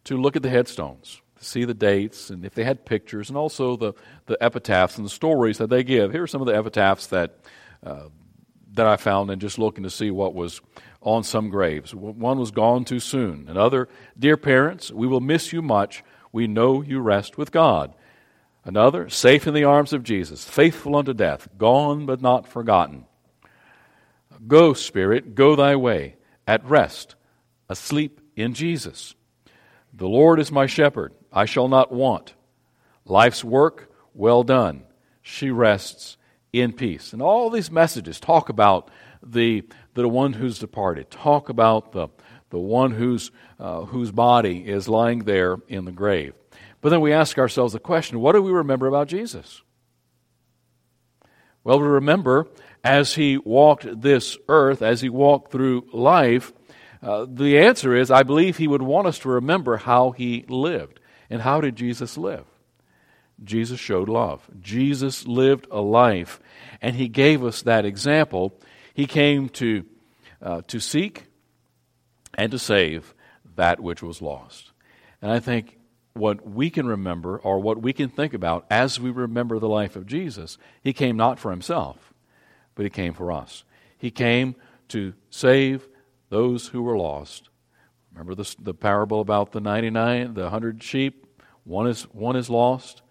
to 0.05 0.17
look 0.17 0.35
at 0.35 0.43
the 0.43 0.49
headstones 0.49 1.21
see 1.43 1.65
the 1.65 1.73
dates 1.73 2.29
and 2.29 2.45
if 2.45 2.53
they 2.55 2.63
had 2.63 2.85
pictures 2.85 3.29
and 3.29 3.37
also 3.37 3.75
the, 3.75 3.93
the 4.25 4.37
epitaphs 4.41 4.97
and 4.97 5.05
the 5.05 5.09
stories 5.09 5.57
that 5.57 5.69
they 5.69 5.83
give. 5.83 6.11
Here 6.11 6.23
are 6.23 6.27
some 6.27 6.41
of 6.41 6.47
the 6.47 6.57
epitaphs 6.57 7.07
that 7.07 7.37
uh, 7.85 8.07
that 8.73 8.87
I 8.87 8.97
found 8.97 9.29
in 9.29 9.39
just 9.39 9.59
looking 9.59 9.83
to 9.83 9.89
see 9.89 10.11
what 10.11 10.33
was 10.33 10.61
on 11.01 11.23
some 11.23 11.49
graves. 11.49 11.93
One 11.93 12.39
was 12.39 12.51
gone 12.51 12.85
too 12.85 12.99
soon. 12.99 13.47
Another, 13.47 13.87
dear 14.17 14.37
parents, 14.37 14.91
we 14.91 15.07
will 15.07 15.21
miss 15.21 15.53
you 15.53 15.61
much. 15.61 16.03
We 16.31 16.47
know 16.47 16.81
you 16.81 16.99
rest 16.99 17.37
with 17.37 17.51
God. 17.51 17.93
Another, 18.65 19.09
safe 19.09 19.45
in 19.45 19.53
the 19.53 19.65
arms 19.65 19.91
of 19.91 20.03
Jesus, 20.03 20.45
faithful 20.45 20.95
unto 20.95 21.13
death, 21.13 21.49
gone 21.57 22.05
but 22.05 22.21
not 22.21 22.47
forgotten. 22.47 23.05
Go, 24.47 24.73
Spirit, 24.73 25.35
go 25.35 25.55
thy 25.55 25.75
way, 25.75 26.15
at 26.47 26.65
rest, 26.65 27.15
asleep 27.69 28.21
in 28.35 28.53
Jesus. 28.53 29.15
The 29.93 30.07
Lord 30.07 30.39
is 30.39 30.51
my 30.51 30.65
shepherd, 30.65 31.13
I 31.31 31.45
shall 31.45 31.67
not 31.67 31.91
want. 31.91 32.33
Life's 33.05 33.43
work, 33.43 33.91
well 34.13 34.43
done. 34.43 34.83
She 35.21 35.51
rests 35.51 36.17
in 36.53 36.71
peace. 36.71 37.11
And 37.11 37.21
all 37.21 37.49
these 37.49 37.71
messages 37.71 38.19
talk 38.19 38.47
about 38.47 38.89
the, 39.21 39.63
the 39.95 40.07
one 40.07 40.33
who's 40.33 40.59
departed, 40.59 41.11
talk 41.11 41.49
about 41.49 41.91
the, 41.91 42.07
the 42.49 42.59
one 42.59 42.91
whose, 42.91 43.31
uh, 43.59 43.81
whose 43.81 44.11
body 44.11 44.59
is 44.65 44.87
lying 44.87 45.25
there 45.25 45.57
in 45.67 45.83
the 45.83 45.91
grave. 45.91 46.33
But 46.79 46.89
then 46.89 47.01
we 47.01 47.11
ask 47.11 47.37
ourselves 47.37 47.73
the 47.73 47.79
question 47.79 48.19
what 48.19 48.33
do 48.33 48.41
we 48.41 48.51
remember 48.51 48.87
about 48.87 49.07
Jesus? 49.09 49.63
Well, 51.63 51.79
we 51.79 51.87
remember 51.87 52.47
as 52.83 53.15
he 53.15 53.37
walked 53.37 54.01
this 54.01 54.37
earth, 54.47 54.81
as 54.81 55.01
he 55.01 55.09
walked 55.09 55.51
through 55.51 55.87
life, 55.91 56.53
Uh, 57.03 57.27
the 57.27 57.59
answer 57.59 57.93
is 57.93 58.09
I 58.09 58.23
believe 58.23 58.55
he 58.57 58.67
would 58.67 58.81
want 58.81 59.07
us 59.07 59.19
to 59.19 59.29
remember 59.29 59.75
how 59.77 60.11
he 60.15 60.45
lived. 60.47 61.01
And 61.29 61.41
how 61.41 61.59
did 61.59 61.75
Jesus 61.75 62.17
live? 62.17 62.45
Jesus 63.43 63.79
showed 63.79 64.09
love. 64.09 64.47
Jesus 64.59 65.27
lived 65.27 65.67
a 65.71 65.81
life, 65.81 66.39
and 66.81 66.95
he 66.95 67.07
gave 67.07 67.43
us 67.43 67.61
that 67.63 67.85
example. 67.85 68.59
He 68.93 69.05
came 69.05 69.49
to, 69.49 69.85
uh, 70.41 70.61
to 70.67 70.79
seek 70.79 71.25
and 72.35 72.51
to 72.51 72.59
save 72.59 73.13
that 73.55 73.79
which 73.79 74.01
was 74.01 74.21
lost. 74.21 74.71
And 75.21 75.31
I 75.31 75.39
think 75.39 75.77
what 76.13 76.47
we 76.47 76.69
can 76.69 76.87
remember 76.87 77.37
or 77.37 77.59
what 77.59 77.81
we 77.81 77.93
can 77.93 78.09
think 78.09 78.33
about 78.33 78.65
as 78.69 78.99
we 78.99 79.09
remember 79.09 79.59
the 79.59 79.69
life 79.69 79.95
of 79.95 80.05
Jesus, 80.05 80.57
he 80.81 80.93
came 80.93 81.17
not 81.17 81.39
for 81.39 81.51
himself, 81.51 82.13
but 82.75 82.83
he 82.83 82.89
came 82.89 83.13
for 83.13 83.31
us. 83.31 83.63
He 83.97 84.11
came 84.11 84.55
to 84.89 85.13
save 85.29 85.87
those 86.29 86.67
who 86.67 86.81
were 86.81 86.97
lost. 86.97 87.49
Remember 88.11 88.35
the, 88.35 88.55
the 88.59 88.73
parable 88.73 89.21
about 89.21 89.51
the 89.51 89.61
99, 89.61 90.33
the 90.33 90.41
100 90.43 90.83
sheep? 90.83 91.25
One 91.63 91.87
is, 91.87 92.03
one 92.03 92.35
is 92.35 92.49
lost. 92.49 93.02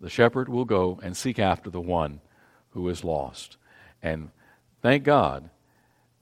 The 0.00 0.10
shepherd 0.10 0.48
will 0.48 0.64
go 0.64 1.00
and 1.02 1.16
seek 1.16 1.38
after 1.38 1.70
the 1.70 1.80
one 1.80 2.20
who 2.70 2.88
is 2.88 3.04
lost. 3.04 3.56
And 4.02 4.30
thank 4.82 5.04
God 5.04 5.50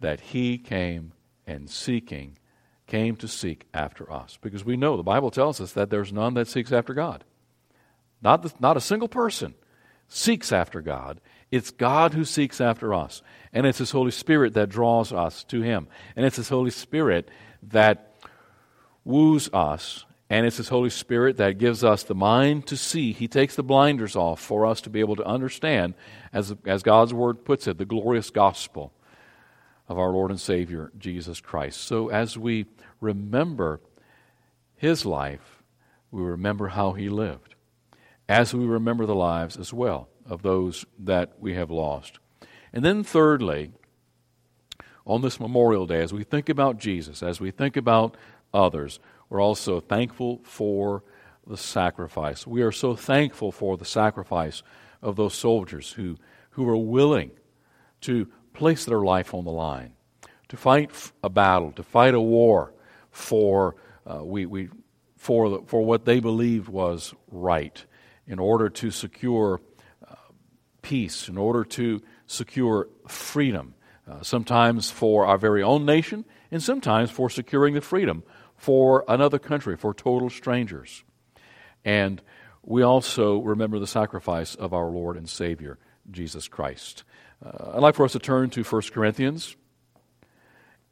that 0.01 0.21
he 0.21 0.59
came 0.59 1.13
and 1.47 1.69
seeking 1.69 2.39
came 2.87 3.17
to 3.17 3.29
seek 3.29 3.67
after 3.73 4.13
us. 4.13 4.39
Because 4.43 4.65
we 4.65 4.77
know 4.77 4.97
the 4.97 5.03
Bible 5.03 5.31
tells 5.31 5.61
us 5.61 5.73
that 5.73 5.89
there's 5.89 6.13
none 6.13 6.35
that 6.35 6.49
seeks 6.49 6.73
after 6.73 6.93
God. 6.93 7.25
Not, 8.21 8.43
the, 8.43 8.53
not 8.61 8.77
a 8.77 8.81
single 8.81 9.09
person 9.09 9.55
seeks 10.09 10.53
after 10.53 10.83
God. 10.83 11.21
It's 11.51 11.71
God 11.71 12.15
who 12.15 12.25
seeks 12.25 12.61
after 12.61 12.93
us. 12.93 13.23
And 13.53 13.67
it's 13.67 13.79
His 13.79 13.91
Holy 13.91 14.11
Spirit 14.11 14.55
that 14.55 14.69
draws 14.69 15.13
us 15.13 15.45
to 15.45 15.63
Him. 15.63 15.89
And 16.17 16.27
it's 16.27 16.37
His 16.37 16.49
Holy 16.49 16.71
Spirit 16.71 17.31
that 17.63 18.15
woos 19.05 19.49
us. 19.53 20.05
And 20.33 20.47
it's 20.47 20.57
His 20.57 20.71
Holy 20.71 20.89
Spirit 20.89 21.37
that 21.37 21.59
gives 21.59 21.85
us 21.85 22.05
the 22.05 22.15
mind 22.15 22.67
to 22.69 22.77
see. 22.79 23.13
He 23.13 23.29
takes 23.29 23.55
the 23.55 23.63
blinders 23.63 24.17
off 24.17 24.41
for 24.41 24.65
us 24.65 24.81
to 24.81 24.89
be 24.89 25.01
able 25.01 25.17
to 25.17 25.27
understand, 25.27 25.93
as, 26.33 26.55
as 26.65 26.83
God's 26.83 27.13
Word 27.13 27.45
puts 27.45 27.67
it, 27.67 27.77
the 27.77 27.85
glorious 27.85 28.31
gospel 28.31 28.95
of 29.89 29.99
our 29.99 30.09
Lord 30.09 30.31
and 30.31 30.41
Savior, 30.41 30.91
Jesus 30.99 31.39
Christ. 31.39 31.83
So 31.83 32.09
as 32.09 32.39
we 32.39 32.65
remember 32.99 33.83
his 34.75 35.05
life, 35.05 35.63
we 36.11 36.23
remember 36.23 36.69
how 36.69 36.93
he 36.93 37.11
lived, 37.11 37.55
as 38.27 38.55
we 38.55 38.65
remember 38.65 39.05
the 39.05 39.15
lives 39.15 39.59
as 39.59 39.71
well 39.71 40.09
of 40.25 40.41
those 40.41 40.87
that 40.99 41.35
we 41.41 41.57
have 41.57 41.71
lost. 41.71 42.21
And 42.73 42.83
then, 42.83 43.05
thirdly, 43.05 43.73
on 45.05 45.21
this 45.21 45.39
Memorial 45.39 45.85
Day, 45.85 46.01
as 46.01 46.15
we 46.15 46.25
think 46.25 46.49
about 46.49 46.79
Jesus, 46.79 47.23
as 47.23 47.39
we 47.39 47.51
think 47.51 47.77
about 47.77 48.17
others, 48.55 48.99
we're 49.33 49.41
also 49.41 49.81
thankful 49.81 50.43
for 50.45 51.03
the 51.47 51.57
sacrifice. 51.57 52.47
We 52.47 52.61
are 52.61 52.71
so 52.71 52.95
thankful 52.95 53.51
for 53.51 53.79
the 53.79 53.85
sacrifice 53.87 54.63
of 55.01 55.17
those 55.17 55.33
soldiers 55.33 55.91
who, 55.91 56.19
who 56.51 56.65
were 56.65 56.77
willing 56.77 57.31
to 58.03 58.29
place 58.53 58.85
their 58.85 59.01
life 59.01 59.33
on 59.33 59.47
the 59.47 59.51
line, 59.51 59.95
to 60.49 60.59
fight 60.59 60.91
a 61.25 61.31
battle, 61.31 61.73
to 61.73 61.83
fight 61.83 62.13
a 62.13 62.21
war 62.21 62.75
for, 63.11 63.77
uh, 64.07 64.23
we, 64.23 64.45
we, 64.45 64.69
for, 65.17 65.49
the, 65.49 65.63
for 65.65 65.81
what 65.81 66.05
they 66.05 66.21
believed 66.21 66.69
was 66.69 67.15
right 67.31 67.87
in 68.27 68.39
order 68.39 68.69
to 68.69 68.91
secure 68.91 69.63
uh, 70.07 70.15
peace, 70.83 71.31
in 71.31 71.39
order 71.39 71.65
to 71.65 72.03
secure 72.27 72.87
freedom, 73.09 73.73
uh, 74.07 74.23
sometimes 74.23 74.91
for 74.91 75.25
our 75.25 75.39
very 75.39 75.63
own 75.63 75.87
nation, 75.87 76.27
and 76.51 76.63
sometimes 76.63 77.11
for 77.11 77.31
securing 77.31 77.73
the 77.73 77.81
freedom 77.81 78.23
for 78.63 79.05
another 79.09 79.41
country, 79.41 79.77
for 79.77 79.93
total 79.93 80.31
strangers. 80.31 81.03
And 81.85 82.23
we 82.63 82.83
also 82.83 83.41
remember 83.41 83.81
the 83.81 83.89
sacrifice 83.89 84.55
of 84.55 84.73
our 84.73 84.87
Lord 84.87 85.17
and 85.17 85.29
Savior, 85.29 85.81
Jesus 86.09 86.47
Christ. 86.47 87.03
Uh, 87.45 87.73
I'd 87.75 87.81
like 87.81 87.97
for 87.97 88.05
us 88.05 88.13
to 88.13 88.21
turn 88.21 88.51
to 88.51 88.63
1 88.63 88.83
Corinthians 88.93 89.57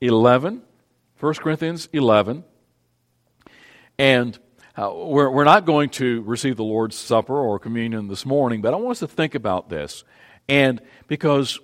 11. 0.01 0.63
1 1.21 1.35
Corinthians 1.35 1.89
11. 1.93 2.43
And 4.01 4.37
uh, 4.77 4.91
we're, 4.93 5.31
we're 5.31 5.45
not 5.45 5.65
going 5.65 5.91
to 5.91 6.23
receive 6.23 6.57
the 6.57 6.65
Lord's 6.65 6.97
Supper 6.97 7.39
or 7.39 7.61
communion 7.61 8.09
this 8.09 8.27
morning, 8.27 8.63
but 8.63 8.75
I 8.75 8.79
want 8.79 8.97
us 8.97 8.99
to 8.99 9.07
think 9.07 9.37
about 9.37 9.69
this. 9.69 10.03
And 10.49 10.81
because 11.07 11.61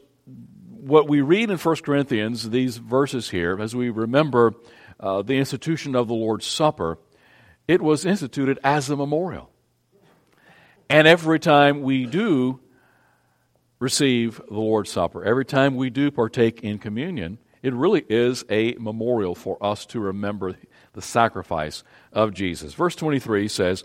what 0.69 1.09
we 1.09 1.21
read 1.21 1.51
in 1.51 1.59
1 1.59 1.77
Corinthians, 1.79 2.51
these 2.51 2.77
verses 2.77 3.31
here, 3.31 3.61
as 3.61 3.75
we 3.75 3.91
remember 3.91 4.55
uh, 4.99 5.23
the 5.23 5.37
institution 5.37 5.95
of 5.95 6.09
the 6.09 6.15
Lord's 6.15 6.47
Supper, 6.47 6.99
it 7.69 7.83
was 7.83 8.05
instituted 8.05 8.59
as 8.63 8.91
a 8.91 8.97
memorial. 8.97 9.51
And 10.89 11.09
every 11.09 11.41
time 11.41 11.83
we 11.83 12.07
do 12.07 12.61
receive 13.79 14.41
the 14.49 14.55
Lord's 14.55 14.91
Supper, 14.91 15.25
every 15.25 15.45
time 15.45 15.77
we 15.77 15.91
do 15.91 16.11
partake 16.11 16.61
in 16.61 16.79
communion, 16.79 17.39
it 17.63 17.75
really 17.75 18.05
is 18.09 18.45
a 18.49 18.75
memorial 18.75 19.35
for 19.35 19.63
us 19.63 19.87
to 19.87 20.01
remember 20.01 20.57
the 20.93 21.03
sacrifice 21.03 21.83
of 22.13 22.33
Jesus. 22.33 22.75
Verse 22.75 22.95
23 22.95 23.49
says, 23.49 23.85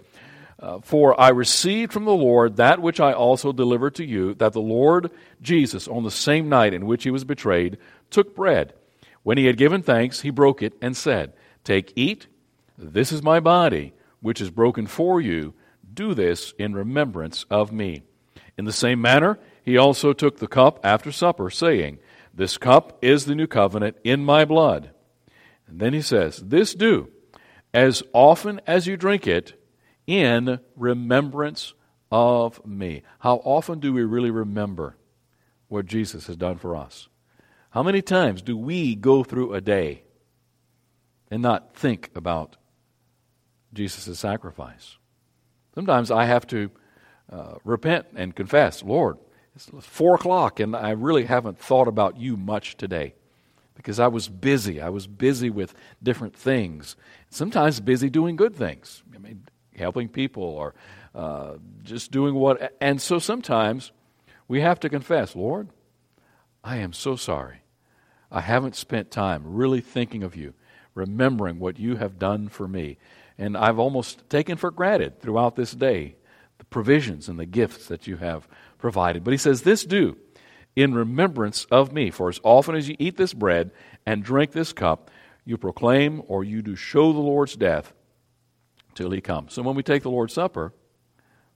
uh, 0.60 0.80
For 0.82 1.19
I 1.19 1.30
received 1.30 1.91
from 1.91 2.06
the 2.06 2.12
Lord 2.12 2.58
that 2.58 2.82
which 2.82 3.00
I 3.00 3.13
also 3.13 3.52
delivered 3.52 3.95
to 3.95 4.06
you, 4.06 4.36
that 4.36 4.54
the 4.54 4.62
Lord 4.62 5.10
Jesus, 5.41 5.88
on 5.88 6.04
the 6.04 6.12
same 6.12 6.47
night 6.50 6.74
in 6.74 6.86
which 6.86 7.04
he 7.04 7.12
was 7.12 7.24
betrayed, 7.24 7.78
took 8.12 8.36
bread. 8.36 8.74
When 9.23 9.38
he 9.38 9.45
had 9.45 9.57
given 9.57 9.81
thanks, 9.81 10.21
he 10.21 10.29
broke 10.29 10.62
it 10.62 10.73
and 10.81 10.95
said, 10.97 11.34
Take, 11.63 11.93
eat, 11.95 12.27
this 12.77 13.12
is 13.12 13.21
my 13.21 13.39
body, 13.39 13.93
which 14.21 14.41
is 14.41 14.49
broken 14.49 14.88
for 14.88 15.21
you. 15.21 15.53
Do 15.93 16.13
this 16.13 16.53
in 16.57 16.73
remembrance 16.73 17.45
of 17.49 17.71
me. 17.71 18.03
In 18.57 18.65
the 18.65 18.71
same 18.71 19.01
manner, 19.01 19.39
he 19.63 19.77
also 19.77 20.13
took 20.13 20.38
the 20.38 20.47
cup 20.47 20.79
after 20.84 21.12
supper, 21.12 21.49
saying, 21.49 21.99
This 22.34 22.57
cup 22.57 22.97
is 23.01 23.25
the 23.25 23.36
new 23.36 23.47
covenant 23.47 23.97
in 24.03 24.25
my 24.25 24.45
blood. 24.45 24.91
And 25.67 25.79
then 25.79 25.93
he 25.93 26.01
says, 26.01 26.38
This 26.38 26.73
do, 26.73 27.10
as 27.73 28.03
often 28.13 28.62
as 28.65 28.88
you 28.88 28.97
drink 28.97 29.27
it, 29.27 29.53
in 30.07 30.60
remembrance 30.75 31.73
of 32.12 32.65
me. 32.65 33.03
How 33.19 33.36
often 33.38 33.79
do 33.79 33.93
we 33.93 34.03
really 34.03 34.31
remember 34.31 34.97
what 35.67 35.86
Jesus 35.86 36.27
has 36.27 36.36
done 36.36 36.57
for 36.57 36.75
us? 36.75 37.07
How 37.71 37.84
many 37.84 38.01
times 38.01 38.41
do 38.41 38.57
we 38.57 38.95
go 38.95 39.23
through 39.23 39.53
a 39.53 39.62
day 39.62 40.03
and 41.29 41.41
not 41.41 41.73
think 41.73 42.12
about 42.13 42.57
Jesus' 43.73 44.19
sacrifice? 44.19 44.97
Sometimes 45.73 46.12
I 46.12 46.25
have 46.25 46.45
to 46.47 46.69
uh, 47.31 47.55
repent 47.63 48.07
and 48.13 48.36
confess, 48.36 48.84
Lord, 48.84 49.17
it's 49.55 49.69
four 49.79 50.15
o'clock, 50.15 50.60
and 50.60 50.75
I 50.75 50.91
really 50.91 51.23
haven't 51.23 51.60
thought 51.60 51.88
about 51.88 52.17
you 52.17 52.36
much 52.36 52.75
today 52.75 53.13
because 53.73 54.01
I 54.01 54.07
was 54.07 54.27
busy. 54.27 54.81
I 54.81 54.89
was 54.89 55.07
busy 55.07 55.49
with 55.49 55.73
different 56.03 56.36
things. 56.36 56.97
Sometimes 57.29 57.79
busy 57.79 58.10
doing 58.10 58.36
good 58.36 58.53
things. 58.53 59.01
I 59.15 59.17
mean, 59.17 59.47
helping 59.73 60.10
people 60.10 60.43
or 60.43 60.75
uh, 61.15 61.53
just 61.84 62.12
doing 62.12 62.36
what. 62.36 62.75
And 62.81 63.01
so 63.01 63.17
sometimes 63.17 63.93
we 64.49 64.60
have 64.60 64.81
to 64.81 64.89
confess, 64.89 65.38
Lord, 65.38 65.69
I 66.65 66.77
am 66.77 66.91
so 66.91 67.15
sorry. 67.15 67.61
I 68.31 68.41
haven't 68.41 68.75
spent 68.75 69.11
time 69.11 69.43
really 69.45 69.81
thinking 69.81 70.23
of 70.23 70.35
you, 70.35 70.53
remembering 70.95 71.59
what 71.59 71.79
you 71.79 71.97
have 71.97 72.17
done 72.17 72.47
for 72.47 72.67
me. 72.67 72.97
And 73.37 73.57
I've 73.57 73.79
almost 73.79 74.29
taken 74.29 74.57
for 74.57 74.71
granted 74.71 75.21
throughout 75.21 75.55
this 75.55 75.73
day 75.73 76.15
the 76.57 76.65
provisions 76.65 77.27
and 77.27 77.37
the 77.37 77.45
gifts 77.45 77.87
that 77.87 78.07
you 78.07 78.17
have 78.17 78.47
provided. 78.77 79.23
But 79.23 79.31
he 79.31 79.37
says, 79.37 79.63
This 79.63 79.83
do 79.83 80.17
in 80.75 80.93
remembrance 80.93 81.65
of 81.65 81.91
me. 81.91 82.11
For 82.11 82.29
as 82.29 82.39
often 82.43 82.75
as 82.75 82.87
you 82.87 82.95
eat 82.99 83.17
this 83.17 83.33
bread 83.33 83.71
and 84.05 84.23
drink 84.23 84.51
this 84.51 84.73
cup, 84.73 85.11
you 85.43 85.57
proclaim 85.57 86.21
or 86.27 86.43
you 86.43 86.61
do 86.61 86.75
show 86.75 87.11
the 87.11 87.19
Lord's 87.19 87.55
death 87.55 87.93
till 88.93 89.11
he 89.11 89.21
comes. 89.21 89.53
So 89.53 89.63
when 89.63 89.75
we 89.75 89.83
take 89.83 90.03
the 90.03 90.09
Lord's 90.09 90.33
Supper, 90.33 90.73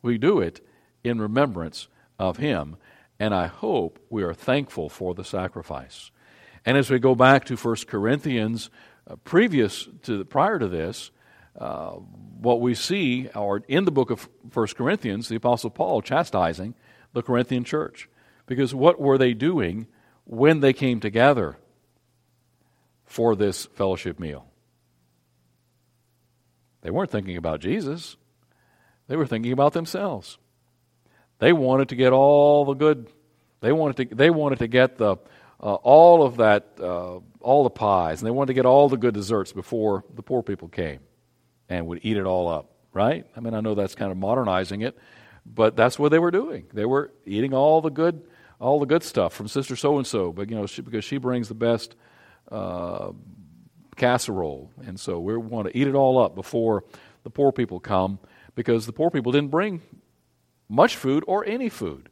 we 0.01 0.17
do 0.17 0.39
it 0.39 0.65
in 1.03 1.21
remembrance 1.21 1.87
of 2.19 2.37
him. 2.37 2.77
And 3.19 3.33
I 3.33 3.47
hope 3.47 3.99
we 4.09 4.23
are 4.23 4.33
thankful 4.33 4.89
for 4.89 5.13
the 5.13 5.23
sacrifice. 5.23 6.11
And 6.65 6.77
as 6.77 6.89
we 6.89 6.99
go 6.99 7.13
back 7.13 7.45
to 7.45 7.55
1 7.55 7.75
Corinthians, 7.87 8.69
uh, 9.07 9.15
previous 9.17 9.87
to 10.03 10.25
prior 10.25 10.57
to 10.57 10.67
this, 10.67 11.11
uh, 11.59 11.91
what 11.91 12.59
we 12.59 12.73
see, 12.73 13.29
or 13.29 13.63
in 13.67 13.85
the 13.85 13.91
book 13.91 14.09
of 14.09 14.27
1 14.53 14.67
Corinthians, 14.75 15.29
the 15.29 15.35
Apostle 15.35 15.69
Paul 15.69 16.01
chastising 16.01 16.73
the 17.13 17.21
Corinthian 17.21 17.63
church. 17.63 18.09
Because 18.45 18.73
what 18.75 18.99
were 18.99 19.17
they 19.17 19.33
doing 19.33 19.87
when 20.25 20.59
they 20.59 20.73
came 20.73 20.99
together 20.99 21.57
for 23.05 23.35
this 23.35 23.65
fellowship 23.67 24.19
meal? 24.19 24.45
They 26.81 26.91
weren't 26.91 27.11
thinking 27.11 27.37
about 27.37 27.61
Jesus, 27.61 28.17
they 29.07 29.15
were 29.15 29.27
thinking 29.27 29.51
about 29.51 29.73
themselves. 29.73 30.37
They 31.39 31.51
wanted 31.51 31.89
to 31.89 31.95
get 31.95 32.13
all 32.13 32.65
the 32.65 32.73
good, 32.73 33.11
they 33.61 33.71
wanted 33.71 34.09
to, 34.09 34.15
they 34.15 34.29
wanted 34.29 34.59
to 34.59 34.67
get 34.67 34.97
the, 34.97 35.17
uh, 35.65 35.73
all 35.81 36.21
of 36.21 36.37
that, 36.37 36.67
uh, 36.79 37.19
all 37.41 37.63
the 37.63 37.71
pies, 37.71 38.21
and 38.21 38.27
they 38.27 38.31
wanted 38.31 38.47
to 38.47 38.53
get 38.53 38.67
all 38.67 38.87
the 38.87 38.97
good 38.97 39.15
desserts 39.15 39.51
before 39.51 40.03
the 40.13 40.21
poor 40.21 40.43
people 40.43 40.67
came 40.67 40.99
and 41.67 41.87
would 41.87 42.01
eat 42.03 42.17
it 42.17 42.25
all 42.25 42.47
up, 42.47 42.69
right? 42.93 43.25
I 43.35 43.39
mean, 43.39 43.55
I 43.55 43.61
know 43.61 43.73
that's 43.73 43.95
kind 43.95 44.11
of 44.11 44.17
modernizing 44.17 44.81
it, 44.81 44.95
but 45.43 45.75
that's 45.75 45.97
what 45.97 46.11
they 46.11 46.19
were 46.19 46.29
doing. 46.29 46.67
They 46.71 46.85
were 46.85 47.11
eating 47.25 47.55
all 47.55 47.81
the 47.81 47.89
good, 47.89 48.27
all 48.59 48.79
the 48.79 48.85
good 48.85 49.01
stuff 49.01 49.33
from 49.33 49.47
Sister 49.47 49.75
So 49.75 49.97
and 49.97 50.05
So, 50.05 50.31
but 50.31 50.51
you 50.51 50.55
know, 50.55 50.67
she, 50.67 50.83
because 50.83 51.03
she 51.03 51.17
brings 51.17 51.47
the 51.47 51.55
best 51.55 51.95
uh, 52.51 53.13
casserole, 53.95 54.69
and 54.85 54.99
so 54.99 55.19
we 55.19 55.35
want 55.35 55.67
to 55.67 55.75
eat 55.75 55.87
it 55.87 55.95
all 55.95 56.19
up 56.19 56.35
before 56.35 56.83
the 57.23 57.31
poor 57.31 57.51
people 57.51 57.79
come, 57.79 58.19
because 58.53 58.85
the 58.85 58.93
poor 58.93 59.09
people 59.09 59.31
didn't 59.31 59.49
bring 59.49 59.81
much 60.69 60.95
food 60.95 61.23
or 61.25 61.43
any 61.43 61.69
food, 61.69 62.09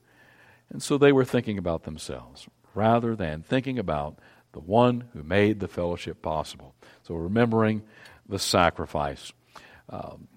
and 0.72 0.82
so 0.82 0.98
they 0.98 1.12
were 1.12 1.24
thinking 1.24 1.60
about 1.60 1.84
themselves 1.84 2.48
rather 2.74 3.16
than 3.16 3.42
thinking 3.42 3.80
about 3.80 4.20
the 4.54 4.60
one 4.60 5.06
who 5.14 5.24
made 5.24 5.60
the 5.60 5.68
fellowship 5.68 6.22
possible. 6.22 6.76
So 7.04 7.16
remembering 7.16 7.84
the 8.28 8.40
sacrifice. 8.40 9.34
Um, 9.90 10.28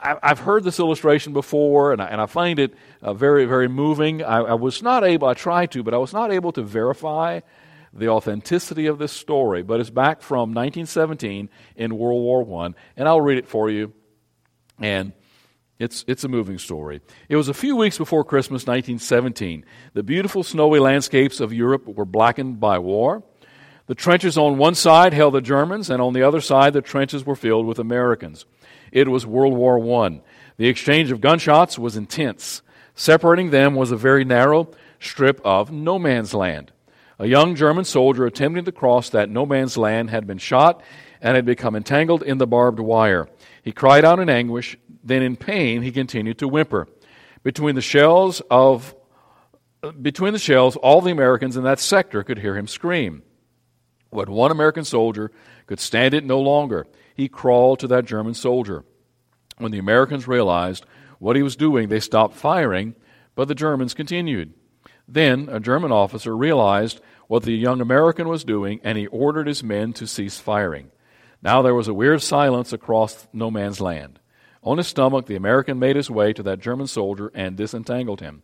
I, 0.00 0.16
have 0.22 0.40
heard 0.40 0.64
this 0.64 0.78
illustration 0.78 1.32
before, 1.32 1.92
and 1.92 2.00
I, 2.00 2.06
and 2.06 2.20
I 2.20 2.26
find 2.26 2.58
it 2.58 2.74
uh, 3.02 3.14
very, 3.14 3.44
very 3.46 3.68
moving. 3.68 4.22
I, 4.22 4.38
I, 4.38 4.54
was 4.54 4.82
not 4.82 5.04
able, 5.04 5.28
I 5.28 5.34
tried 5.34 5.72
to, 5.72 5.82
but 5.82 5.94
I 5.94 5.98
was 5.98 6.12
not 6.12 6.32
able 6.32 6.52
to 6.52 6.62
verify 6.62 7.40
the 7.92 8.08
authenticity 8.08 8.86
of 8.86 8.98
this 8.98 9.12
story. 9.12 9.62
But 9.62 9.80
it's 9.80 9.90
back 9.90 10.22
from 10.22 10.54
1917 10.54 11.48
in 11.76 11.98
World 11.98 12.22
War 12.22 12.64
I, 12.64 12.74
and 12.96 13.08
I'll 13.08 13.20
read 13.20 13.38
it 13.38 13.48
for 13.48 13.70
you. 13.70 13.92
And 14.78 15.12
it's, 15.78 16.04
it's 16.08 16.24
a 16.24 16.28
moving 16.28 16.58
story. 16.58 17.00
It 17.28 17.36
was 17.36 17.48
a 17.48 17.54
few 17.54 17.76
weeks 17.76 17.98
before 17.98 18.24
Christmas 18.24 18.66
1917. 18.66 19.64
The 19.94 20.02
beautiful 20.02 20.42
snowy 20.42 20.80
landscapes 20.80 21.40
of 21.40 21.52
Europe 21.52 21.86
were 21.86 22.04
blackened 22.04 22.58
by 22.58 22.78
war. 22.78 23.22
The 23.86 23.94
trenches 23.94 24.36
on 24.36 24.58
one 24.58 24.74
side 24.74 25.14
held 25.14 25.34
the 25.34 25.40
Germans, 25.40 25.88
and 25.88 26.02
on 26.02 26.12
the 26.12 26.22
other 26.22 26.40
side, 26.40 26.72
the 26.72 26.82
trenches 26.82 27.24
were 27.24 27.36
filled 27.36 27.66
with 27.66 27.78
Americans. 27.78 28.44
It 28.92 29.08
was 29.08 29.24
World 29.24 29.54
War 29.54 30.04
I. 30.04 30.20
The 30.56 30.68
exchange 30.68 31.10
of 31.10 31.20
gunshots 31.20 31.78
was 31.78 31.96
intense. 31.96 32.62
Separating 32.94 33.50
them 33.50 33.74
was 33.76 33.92
a 33.92 33.96
very 33.96 34.24
narrow 34.24 34.70
strip 34.98 35.40
of 35.44 35.70
no 35.70 35.98
man's 35.98 36.34
land. 36.34 36.72
A 37.20 37.26
young 37.26 37.54
German 37.54 37.84
soldier 37.84 38.26
attempting 38.26 38.64
to 38.64 38.72
cross 38.72 39.10
that 39.10 39.30
no 39.30 39.46
man's 39.46 39.78
land 39.78 40.10
had 40.10 40.26
been 40.26 40.38
shot 40.38 40.82
and 41.20 41.36
had 41.36 41.44
become 41.44 41.76
entangled 41.76 42.22
in 42.22 42.38
the 42.38 42.46
barbed 42.46 42.80
wire. 42.80 43.28
He 43.62 43.72
cried 43.72 44.04
out 44.04 44.20
in 44.20 44.28
anguish, 44.28 44.76
then 45.02 45.22
in 45.22 45.36
pain 45.36 45.82
he 45.82 45.90
continued 45.90 46.38
to 46.38 46.48
whimper. 46.48 46.88
Between 47.42 47.74
the 47.74 47.80
shells 47.80 48.42
of 48.50 48.94
between 50.02 50.32
the 50.32 50.40
shells, 50.40 50.76
all 50.76 51.00
the 51.00 51.12
Americans 51.12 51.56
in 51.56 51.62
that 51.62 51.78
sector 51.78 52.24
could 52.24 52.38
hear 52.38 52.56
him 52.56 52.66
scream. 52.66 53.22
But 54.10 54.28
one 54.28 54.50
American 54.50 54.84
soldier 54.84 55.30
could 55.66 55.78
stand 55.78 56.14
it 56.14 56.24
no 56.24 56.40
longer 56.40 56.86
he 57.18 57.28
crawled 57.28 57.80
to 57.80 57.88
that 57.88 58.04
German 58.04 58.32
soldier. 58.32 58.84
When 59.58 59.72
the 59.72 59.78
Americans 59.78 60.28
realized 60.28 60.86
what 61.18 61.34
he 61.34 61.42
was 61.42 61.56
doing, 61.56 61.88
they 61.88 61.98
stopped 61.98 62.36
firing, 62.36 62.94
but 63.34 63.48
the 63.48 63.56
Germans 63.56 63.92
continued. 63.92 64.54
Then 65.08 65.48
a 65.50 65.58
German 65.58 65.90
officer 65.90 66.36
realized 66.36 67.00
what 67.26 67.42
the 67.42 67.52
young 67.52 67.80
American 67.80 68.28
was 68.28 68.44
doing, 68.44 68.80
and 68.84 68.96
he 68.96 69.08
ordered 69.08 69.48
his 69.48 69.64
men 69.64 69.92
to 69.94 70.06
cease 70.06 70.38
firing. 70.38 70.92
Now 71.42 71.60
there 71.60 71.74
was 71.74 71.88
a 71.88 71.94
weird 71.94 72.22
silence 72.22 72.72
across 72.72 73.26
no 73.32 73.50
man's 73.50 73.80
land. 73.80 74.20
On 74.68 74.76
his 74.76 74.86
stomach, 74.86 75.24
the 75.24 75.34
American 75.34 75.78
made 75.78 75.96
his 75.96 76.10
way 76.10 76.34
to 76.34 76.42
that 76.42 76.60
German 76.60 76.88
soldier 76.88 77.32
and 77.32 77.56
disentangled 77.56 78.20
him. 78.20 78.42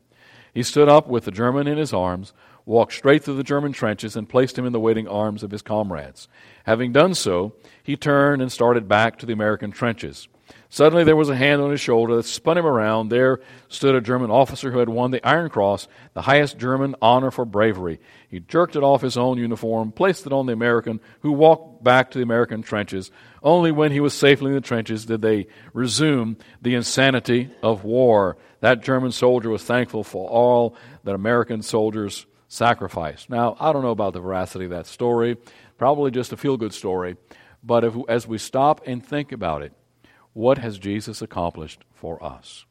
He 0.54 0.62
stood 0.62 0.88
up 0.88 1.06
with 1.06 1.26
the 1.26 1.30
German 1.30 1.66
in 1.66 1.76
his 1.76 1.92
arms, 1.92 2.32
walked 2.64 2.94
straight 2.94 3.22
through 3.22 3.36
the 3.36 3.42
German 3.42 3.72
trenches, 3.72 4.16
and 4.16 4.26
placed 4.26 4.58
him 4.58 4.64
in 4.64 4.72
the 4.72 4.80
waiting 4.80 5.06
arms 5.06 5.42
of 5.42 5.50
his 5.50 5.60
comrades. 5.60 6.26
Having 6.64 6.92
done 6.92 7.12
so, 7.12 7.52
he 7.82 7.94
turned 7.94 8.40
and 8.40 8.50
started 8.50 8.88
back 8.88 9.18
to 9.18 9.26
the 9.26 9.34
American 9.34 9.70
trenches. 9.70 10.26
Suddenly 10.68 11.04
there 11.04 11.14
was 11.14 11.28
a 11.28 11.36
hand 11.36 11.62
on 11.62 11.70
his 11.70 11.80
shoulder 11.80 12.16
that 12.16 12.24
spun 12.24 12.58
him 12.58 12.66
around. 12.66 13.08
There 13.08 13.40
stood 13.68 13.94
a 13.94 14.00
German 14.00 14.30
officer 14.30 14.72
who 14.72 14.80
had 14.80 14.88
won 14.88 15.12
the 15.12 15.24
Iron 15.24 15.48
Cross, 15.48 15.86
the 16.14 16.22
highest 16.22 16.58
German 16.58 16.96
honor 17.00 17.30
for 17.30 17.44
bravery. 17.44 18.00
He 18.28 18.40
jerked 18.40 18.74
it 18.74 18.82
off 18.82 19.00
his 19.00 19.16
own 19.16 19.38
uniform, 19.38 19.92
placed 19.92 20.26
it 20.26 20.32
on 20.32 20.46
the 20.46 20.52
American, 20.52 21.00
who 21.20 21.30
walked 21.32 21.84
back 21.84 22.10
to 22.10 22.18
the 22.18 22.24
American 22.24 22.62
trenches. 22.62 23.10
Only 23.42 23.70
when 23.70 23.92
he 23.92 24.00
was 24.00 24.14
safely 24.14 24.48
in 24.48 24.54
the 24.54 24.60
trenches 24.60 25.06
did 25.06 25.22
they 25.22 25.46
resume 25.72 26.38
the 26.60 26.74
insanity 26.74 27.50
of 27.62 27.84
war. 27.84 28.36
That 28.60 28.82
German 28.82 29.12
soldier 29.12 29.50
was 29.50 29.62
thankful 29.62 30.02
for 30.02 30.28
all 30.28 30.76
that 31.04 31.14
American 31.14 31.62
soldiers 31.62 32.26
sacrificed. 32.48 33.30
Now, 33.30 33.56
I 33.60 33.72
don't 33.72 33.82
know 33.82 33.90
about 33.90 34.12
the 34.12 34.20
veracity 34.20 34.64
of 34.64 34.72
that 34.72 34.86
story, 34.86 35.36
probably 35.78 36.10
just 36.10 36.32
a 36.32 36.36
feel 36.36 36.56
good 36.56 36.74
story, 36.74 37.16
but 37.62 37.84
if, 37.84 37.94
as 38.08 38.26
we 38.26 38.38
stop 38.38 38.82
and 38.86 39.04
think 39.04 39.32
about 39.32 39.62
it, 39.62 39.72
what 40.34 40.58
has 40.58 40.78
Jesus 40.78 41.22
accomplished 41.22 41.84
for 41.94 42.22
us? 42.22 42.66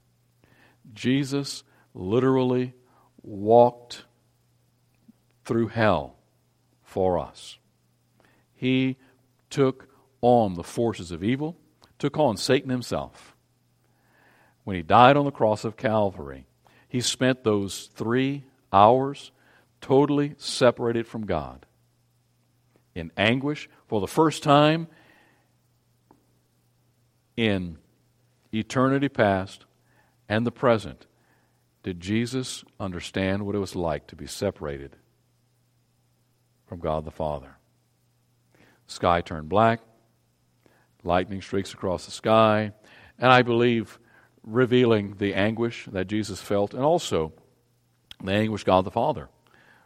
Jesus 0.93 1.63
literally 1.93 2.73
walked 3.23 4.03
through 5.45 5.69
hell 5.69 6.15
for 6.83 7.17
us. 7.17 7.57
He 8.53 8.97
took 9.49 9.87
on 10.21 10.53
the 10.53 10.63
forces 10.63 11.11
of 11.11 11.23
evil, 11.23 11.57
took 11.97 12.17
on 12.17 12.37
Satan 12.37 12.69
himself. 12.69 13.35
When 14.63 14.75
he 14.75 14.81
died 14.81 15.17
on 15.17 15.25
the 15.25 15.31
cross 15.31 15.65
of 15.65 15.77
Calvary, 15.77 16.45
he 16.87 17.01
spent 17.01 17.43
those 17.43 17.89
three 17.95 18.43
hours 18.71 19.31
totally 19.81 20.35
separated 20.37 21.07
from 21.07 21.25
God 21.25 21.65
in 22.95 23.11
anguish 23.17 23.69
for 23.87 23.99
the 23.99 24.07
first 24.07 24.43
time 24.43 24.87
in 27.35 27.77
eternity 28.53 29.09
past 29.09 29.65
and 30.29 30.45
the 30.45 30.51
present 30.51 31.07
did 31.83 31.99
Jesus 31.99 32.63
understand 32.79 33.45
what 33.45 33.55
it 33.55 33.59
was 33.59 33.75
like 33.75 34.07
to 34.07 34.15
be 34.15 34.27
separated 34.27 34.95
from 36.65 36.79
God 36.79 37.05
the 37.05 37.11
Father. 37.11 37.57
Sky 38.87 39.21
turned 39.21 39.49
black, 39.49 39.81
lightning 41.03 41.41
streaks 41.41 41.73
across 41.73 42.05
the 42.05 42.11
sky, 42.11 42.71
and 43.19 43.31
I 43.31 43.41
believe 43.41 43.99
revealing 44.43 45.15
the 45.17 45.33
anguish 45.33 45.87
that 45.91 46.07
Jesus 46.07 46.41
felt 46.41 46.73
and 46.73 46.83
also 46.83 47.33
the 48.23 48.31
anguish 48.31 48.63
God 48.63 48.85
the 48.85 48.91
Father 48.91 49.29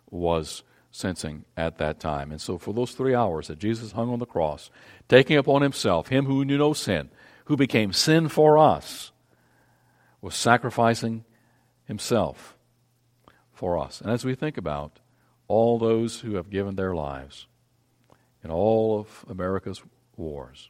was 0.10 0.64
sensing 0.92 1.46
at 1.56 1.78
that 1.78 2.00
time. 2.00 2.32
And 2.32 2.42
so, 2.42 2.58
for 2.58 2.74
those 2.74 2.92
three 2.92 3.14
hours 3.14 3.48
that 3.48 3.60
Jesus 3.60 3.92
hung 3.92 4.10
on 4.10 4.20
the 4.20 4.26
cross, 4.26 4.70
taking 5.08 5.38
upon 5.38 5.62
himself, 5.62 6.08
him 6.08 6.26
who 6.26 6.46
knew 6.46 6.58
no 6.58 6.74
sin, 6.74 7.10
who 7.48 7.56
became 7.56 7.94
sin 7.94 8.28
for 8.28 8.58
us, 8.58 9.14
was 10.22 10.36
sacrificing 10.36 11.24
himself 11.86 12.58
for 13.54 13.80
us. 13.80 14.02
And 14.02 14.12
as 14.12 14.26
we 14.26 14.36
think 14.36 14.58
about 14.58 15.00
all 15.48 15.80
those 15.80 16.20
who 16.20 16.36
have 16.36 16.50
given 16.50 16.76
their 16.76 16.94
lives 16.94 17.48
in 18.44 18.52
all 18.52 19.00
of 19.00 19.26
America's 19.30 19.82
wars, 20.18 20.70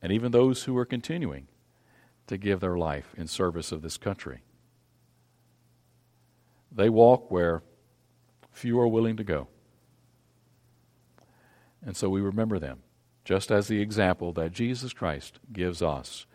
and 0.00 0.12
even 0.12 0.30
those 0.30 0.62
who 0.62 0.78
are 0.78 0.84
continuing 0.84 1.48
to 2.28 2.38
give 2.38 2.60
their 2.60 2.78
life 2.78 3.12
in 3.16 3.26
service 3.26 3.72
of 3.72 3.82
this 3.82 3.96
country, 3.96 4.42
they 6.70 6.88
walk 6.88 7.32
where 7.32 7.64
few 8.52 8.78
are 8.78 8.86
willing 8.86 9.16
to 9.16 9.24
go. 9.24 9.48
And 11.84 11.96
so 11.96 12.08
we 12.08 12.20
remember 12.20 12.60
them, 12.60 12.82
just 13.26 13.50
as 13.50 13.66
the 13.66 13.82
example 13.82 14.32
that 14.32 14.52
Jesus 14.52 14.92
Christ 14.92 15.40
gives 15.52 15.82
us 15.82 16.26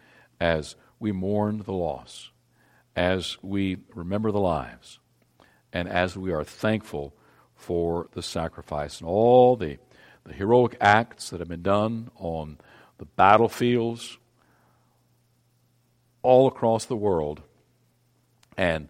as 0.42 0.76
we 1.00 1.14
mourn 1.14 1.64
the 1.66 1.72
loss, 1.72 2.32
as 2.98 3.38
we 3.42 3.78
remember 3.96 4.30
the 4.30 4.42
lives, 4.42 5.00
and 5.72 5.88
as 5.88 6.18
we 6.18 6.34
are 6.34 6.44
thankful 6.44 7.14
for 7.56 8.10
the 8.12 8.22
sacrifice 8.22 9.00
and 9.00 9.08
all 9.08 9.56
the, 9.56 9.78
the 10.26 10.34
heroic 10.34 10.76
acts 10.82 11.30
that 11.30 11.40
have 11.40 11.48
been 11.48 11.62
done 11.62 12.12
on 12.18 12.58
the 12.98 13.06
battlefields 13.06 14.18
all 16.24 16.46
across 16.46 16.84
the 16.84 16.96
world. 16.98 17.42
And 18.58 18.90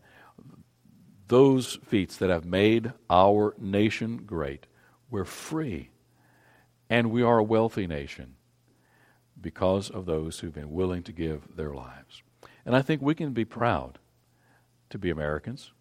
those 1.28 1.78
feats 1.86 2.18
that 2.18 2.32
have 2.32 2.46
made 2.46 2.94
our 3.12 3.54
nation 3.60 4.24
great. 4.26 4.66
We're 5.12 5.24
free. 5.24 5.92
And 6.92 7.10
we 7.10 7.24
are 7.24 7.40
a 7.40 7.44
wealthy 7.44 7.88
nation 7.88 8.36
because 9.40 9.90
of 9.90 10.06
those 10.06 10.40
who've 10.40 10.54
been 10.54 10.72
willing 10.72 11.02
to 11.04 11.12
give 11.12 11.56
their 11.56 11.74
lives. 11.74 12.22
And 12.66 12.76
I 12.76 12.84
think 12.84 13.02
we 13.02 13.16
can 13.16 13.34
be 13.34 13.46
proud 13.46 13.98
to 14.92 15.00
be 15.00 15.10
Americans 15.10 15.72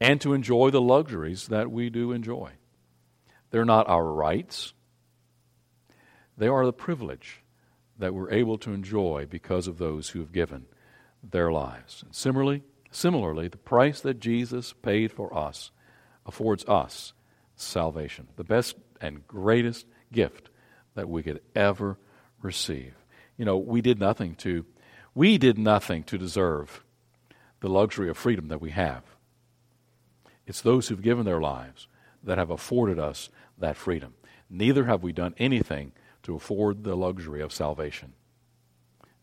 and 0.00 0.20
to 0.20 0.32
enjoy 0.32 0.70
the 0.70 0.80
luxuries 0.80 1.46
that 1.46 1.70
we 1.70 1.90
do 1.90 2.10
enjoy. 2.10 2.52
They're 3.50 3.64
not 3.64 3.88
our 3.88 4.10
rights, 4.10 4.72
they 6.36 6.48
are 6.48 6.66
the 6.66 6.72
privilege 6.72 7.42
that 7.98 8.14
we're 8.14 8.32
able 8.32 8.58
to 8.58 8.72
enjoy 8.72 9.26
because 9.30 9.68
of 9.68 9.78
those 9.78 10.08
who 10.08 10.18
have 10.20 10.32
given 10.32 10.64
their 11.22 11.52
lives. 11.52 12.02
And 12.02 12.12
similarly, 12.14 12.64
Similarly, 12.92 13.48
the 13.48 13.56
price 13.56 14.02
that 14.02 14.20
Jesus 14.20 14.74
paid 14.74 15.12
for 15.12 15.34
us 15.36 15.70
affords 16.26 16.62
us 16.66 17.14
salvation, 17.56 18.28
the 18.36 18.44
best 18.44 18.76
and 19.00 19.26
greatest 19.26 19.86
gift 20.12 20.50
that 20.94 21.08
we 21.08 21.22
could 21.22 21.40
ever 21.54 21.98
receive. 22.40 22.94
You 23.36 23.44
know, 23.44 23.56
we 23.56 23.80
did 23.80 23.98
nothing 23.98 24.34
to 24.36 24.64
we 25.14 25.36
did 25.36 25.58
nothing 25.58 26.04
to 26.04 26.16
deserve 26.16 26.82
the 27.60 27.68
luxury 27.68 28.08
of 28.08 28.16
freedom 28.16 28.48
that 28.48 28.62
we 28.62 28.70
have. 28.70 29.02
It's 30.46 30.62
those 30.62 30.88
who've 30.88 31.02
given 31.02 31.26
their 31.26 31.40
lives 31.40 31.86
that 32.22 32.38
have 32.38 32.50
afforded 32.50 32.98
us 32.98 33.28
that 33.58 33.76
freedom. 33.76 34.14
Neither 34.48 34.84
have 34.84 35.02
we 35.02 35.12
done 35.12 35.34
anything 35.38 35.92
to 36.22 36.34
afford 36.34 36.84
the 36.84 36.96
luxury 36.96 37.42
of 37.42 37.52
salvation. 37.52 38.14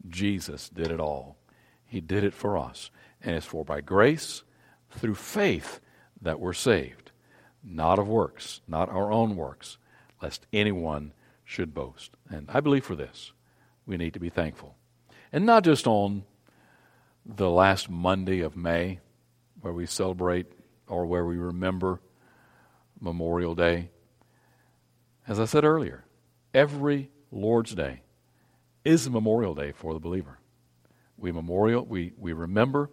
Jesus 0.08 0.70
did 0.70 0.92
it 0.92 1.00
all. 1.00 1.38
He 1.86 2.02
did 2.02 2.24
it 2.24 2.34
for 2.34 2.58
us. 2.58 2.92
And 3.22 3.36
it's 3.36 3.46
for 3.46 3.66
by 3.66 3.82
grace, 3.82 4.44
through 4.92 5.16
faith, 5.16 5.80
that 6.22 6.40
we're 6.40 6.54
saved, 6.54 7.12
not 7.64 8.00
of 8.00 8.08
works, 8.08 8.62
not 8.68 8.90
our 8.90 9.12
own 9.12 9.36
works, 9.36 9.78
lest 10.22 10.46
anyone 10.54 11.14
should 11.44 11.74
boast. 11.74 12.12
And 12.30 12.50
I 12.50 12.60
believe 12.60 12.86
for 12.86 12.96
this, 12.96 13.32
we 13.86 13.98
need 13.98 14.14
to 14.14 14.20
be 14.20 14.30
thankful. 14.30 14.76
And 15.32 15.46
not 15.46 15.64
just 15.64 15.88
on 15.88 16.24
the 17.26 17.50
last 17.50 17.90
Monday 17.90 18.40
of 18.40 18.56
May, 18.56 19.00
where 19.62 19.74
we 19.74 19.86
celebrate 19.86 20.48
or 20.88 21.06
where 21.06 21.26
we 21.26 21.38
remember 21.38 22.02
Memorial 23.00 23.56
Day. 23.56 23.90
As 25.28 25.40
I 25.40 25.46
said 25.46 25.64
earlier, 25.64 26.04
every 26.54 27.12
Lord's 27.32 27.76
Day 27.76 28.02
is 28.84 29.06
a 29.06 29.12
Memorial 29.12 29.54
Day 29.54 29.72
for 29.72 29.94
the 29.94 30.00
believer. 30.00 30.40
We 31.18 31.32
memorial, 31.32 31.86
we, 31.86 32.14
we 32.18 32.34
remember 32.34 32.90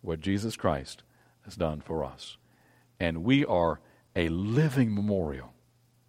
what 0.00 0.20
Jesus 0.20 0.56
Christ 0.56 1.02
has 1.44 1.54
done 1.54 1.80
for 1.80 2.04
us. 2.04 2.36
And 3.00 3.24
we 3.24 3.44
are 3.44 3.80
a 4.14 4.28
living 4.28 4.94
memorial, 4.94 5.51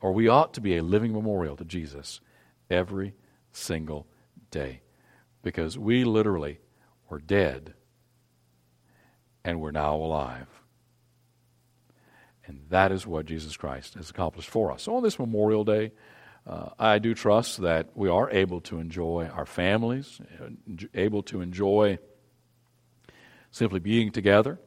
or 0.04 0.12
we 0.12 0.28
ought 0.28 0.54
to 0.54 0.60
be 0.60 0.76
a 0.76 0.84
living 0.84 1.14
memorial 1.14 1.56
to 1.56 1.64
Jesus 1.64 2.20
every 2.70 3.14
single 3.54 4.06
day. 4.52 4.82
Because 5.42 5.78
we 5.78 6.04
literally 6.04 6.60
were 7.10 7.20
dead 7.20 7.74
and 9.46 9.62
we're 9.62 9.72
now 9.72 9.96
alive. 9.96 10.48
And 12.46 12.66
that 12.68 12.92
is 12.92 13.08
what 13.08 13.26
Jesus 13.26 13.56
Christ 13.56 13.94
has 13.94 14.10
accomplished 14.10 14.50
for 14.50 14.74
us. 14.74 14.84
So 14.84 14.96
on 14.98 15.04
this 15.04 15.18
Memorial 15.18 15.64
Day, 15.64 15.94
uh, 16.46 16.72
I 16.78 17.00
do 17.00 17.14
trust 17.14 17.62
that 17.62 17.96
we 17.96 18.10
are 18.10 18.30
able 18.30 18.60
to 18.62 18.80
enjoy 18.80 19.30
our 19.34 19.46
families, 19.46 20.20
uh, 20.42 20.50
able 20.94 21.24
to 21.24 21.40
enjoy 21.40 21.98
simply 23.52 23.80
being 23.80 24.12
together. 24.12 24.60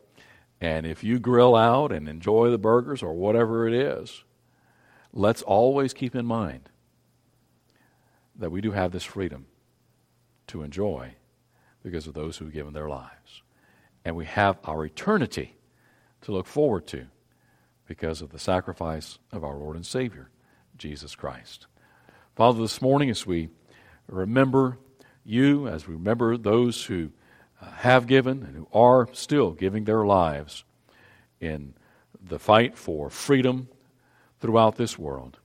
And 0.62 0.87
if 0.87 1.05
you 1.05 1.18
grill 1.18 1.55
out 1.55 1.92
and 1.92 2.09
enjoy 2.09 2.49
the 2.49 2.57
burgers 2.57 3.03
or 3.03 3.12
whatever 3.12 3.68
it 3.68 3.75
is, 3.75 4.25
let's 5.16 5.40
always 5.42 5.94
keep 5.94 6.14
in 6.14 6.26
mind 6.26 6.68
that 8.37 8.50
we 8.50 8.61
do 8.61 8.72
have 8.72 8.92
this 8.92 9.02
freedom 9.02 9.46
to 10.46 10.62
enjoy 10.62 11.14
because 11.83 12.07
of 12.07 12.12
those 12.12 12.37
who 12.37 12.44
have 12.44 12.55
given 12.55 12.74
their 12.74 12.88
lives. 12.88 13.42
And 14.05 14.14
we 14.14 14.26
have 14.26 14.59
our 14.64 14.85
eternity 14.85 15.57
to 16.20 16.33
look 16.33 16.46
forward 16.46 16.87
to 16.88 17.07
because 17.88 18.20
of 18.20 18.31
the 18.31 18.38
sacrifice 18.38 19.18
of 19.33 19.42
our 19.42 19.57
Lord 19.57 19.74
and 19.74 19.87
Savior, 19.87 20.29
Jesus 20.76 21.14
Christ. 21.14 21.66
Father, 22.35 22.61
this 22.61 22.83
morning 22.83 23.09
as 23.09 23.26
we 23.26 23.48
remember 24.09 24.79
you, 25.24 25.66
as 25.66 25.88
we 25.88 25.94
remember 25.94 26.37
those 26.37 26.85
who 26.85 27.11
uh, 27.61 27.70
have 27.70 28.07
given 28.07 28.42
and 28.42 28.55
who 28.55 28.68
are 28.72 29.09
still 29.12 29.52
giving 29.52 29.85
their 29.85 30.05
lives 30.05 30.64
in 31.40 31.72
the 32.22 32.38
fight 32.38 32.76
for 32.76 33.09
freedom 33.09 33.68
throughout 34.40 34.77
this 34.77 34.99
world, 34.99 35.38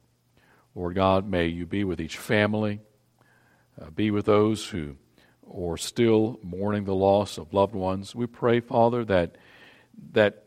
Lord 0.76 0.96
God, 0.96 1.28
may 1.28 1.48
you 1.48 1.66
be 1.66 1.84
with 1.84 2.00
each 2.00 2.18
family, 2.18 2.80
uh, 3.82 3.90
be 3.90 4.12
with 4.12 4.26
those 4.26 4.68
who 4.68 4.96
are 5.54 5.78
still 5.78 6.40
mourning 6.44 6.86
the 6.86 6.96
loss 6.96 7.38
of 7.38 7.54
loved 7.54 7.76
ones. 7.76 8.16
We 8.16 8.26
pray, 8.26 8.60
Father, 8.60 9.04
that 9.06 9.36
that 10.14 10.44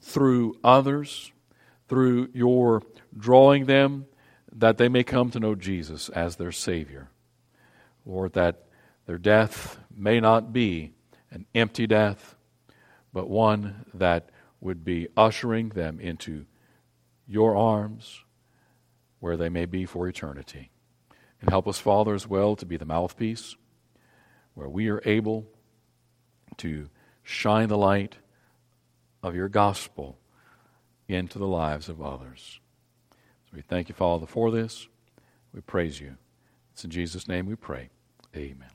through 0.00 0.56
others, 0.64 1.32
through 1.88 2.30
your 2.32 2.82
drawing 3.16 3.66
them, 3.66 4.06
that 4.52 4.78
they 4.78 4.88
may 4.88 5.04
come 5.04 5.30
to 5.30 5.40
know 5.40 5.54
Jesus 5.54 6.08
as 6.08 6.36
their 6.36 6.52
Savior. 6.52 7.10
Lord, 8.04 8.32
that 8.32 8.64
their 9.06 9.18
death 9.18 9.78
may 9.94 10.20
not 10.20 10.52
be 10.52 10.92
an 11.30 11.46
empty 11.54 11.86
death, 11.86 12.34
but 13.12 13.28
one 13.28 13.84
that 13.94 14.30
would 14.60 14.84
be 14.84 15.08
ushering 15.16 15.70
them 15.70 15.98
into 16.00 16.44
your 17.26 17.56
arms 17.56 18.24
where 19.20 19.36
they 19.36 19.48
may 19.48 19.66
be 19.66 19.84
for 19.84 20.08
eternity. 20.08 20.70
And 21.40 21.50
help 21.50 21.66
us, 21.66 21.78
Father, 21.78 22.14
as 22.14 22.26
well 22.26 22.56
to 22.56 22.66
be 22.66 22.76
the 22.76 22.84
mouthpiece 22.84 23.56
where 24.54 24.68
we 24.68 24.88
are 24.88 25.00
able 25.04 25.46
to 26.58 26.88
shine 27.22 27.68
the 27.68 27.78
light 27.78 28.16
of 29.22 29.34
your 29.34 29.48
gospel 29.48 30.18
into 31.08 31.38
the 31.38 31.46
lives 31.46 31.88
of 31.88 32.00
others. 32.00 32.60
So 33.46 33.56
we 33.56 33.62
thank 33.62 33.88
you, 33.88 33.94
Father, 33.94 34.26
for 34.26 34.50
this. 34.50 34.86
We 35.52 35.60
praise 35.60 36.00
you. 36.00 36.16
It's 36.72 36.84
in 36.84 36.90
Jesus' 36.90 37.28
name 37.28 37.46
we 37.46 37.56
pray. 37.56 37.90
Amen. 38.36 38.70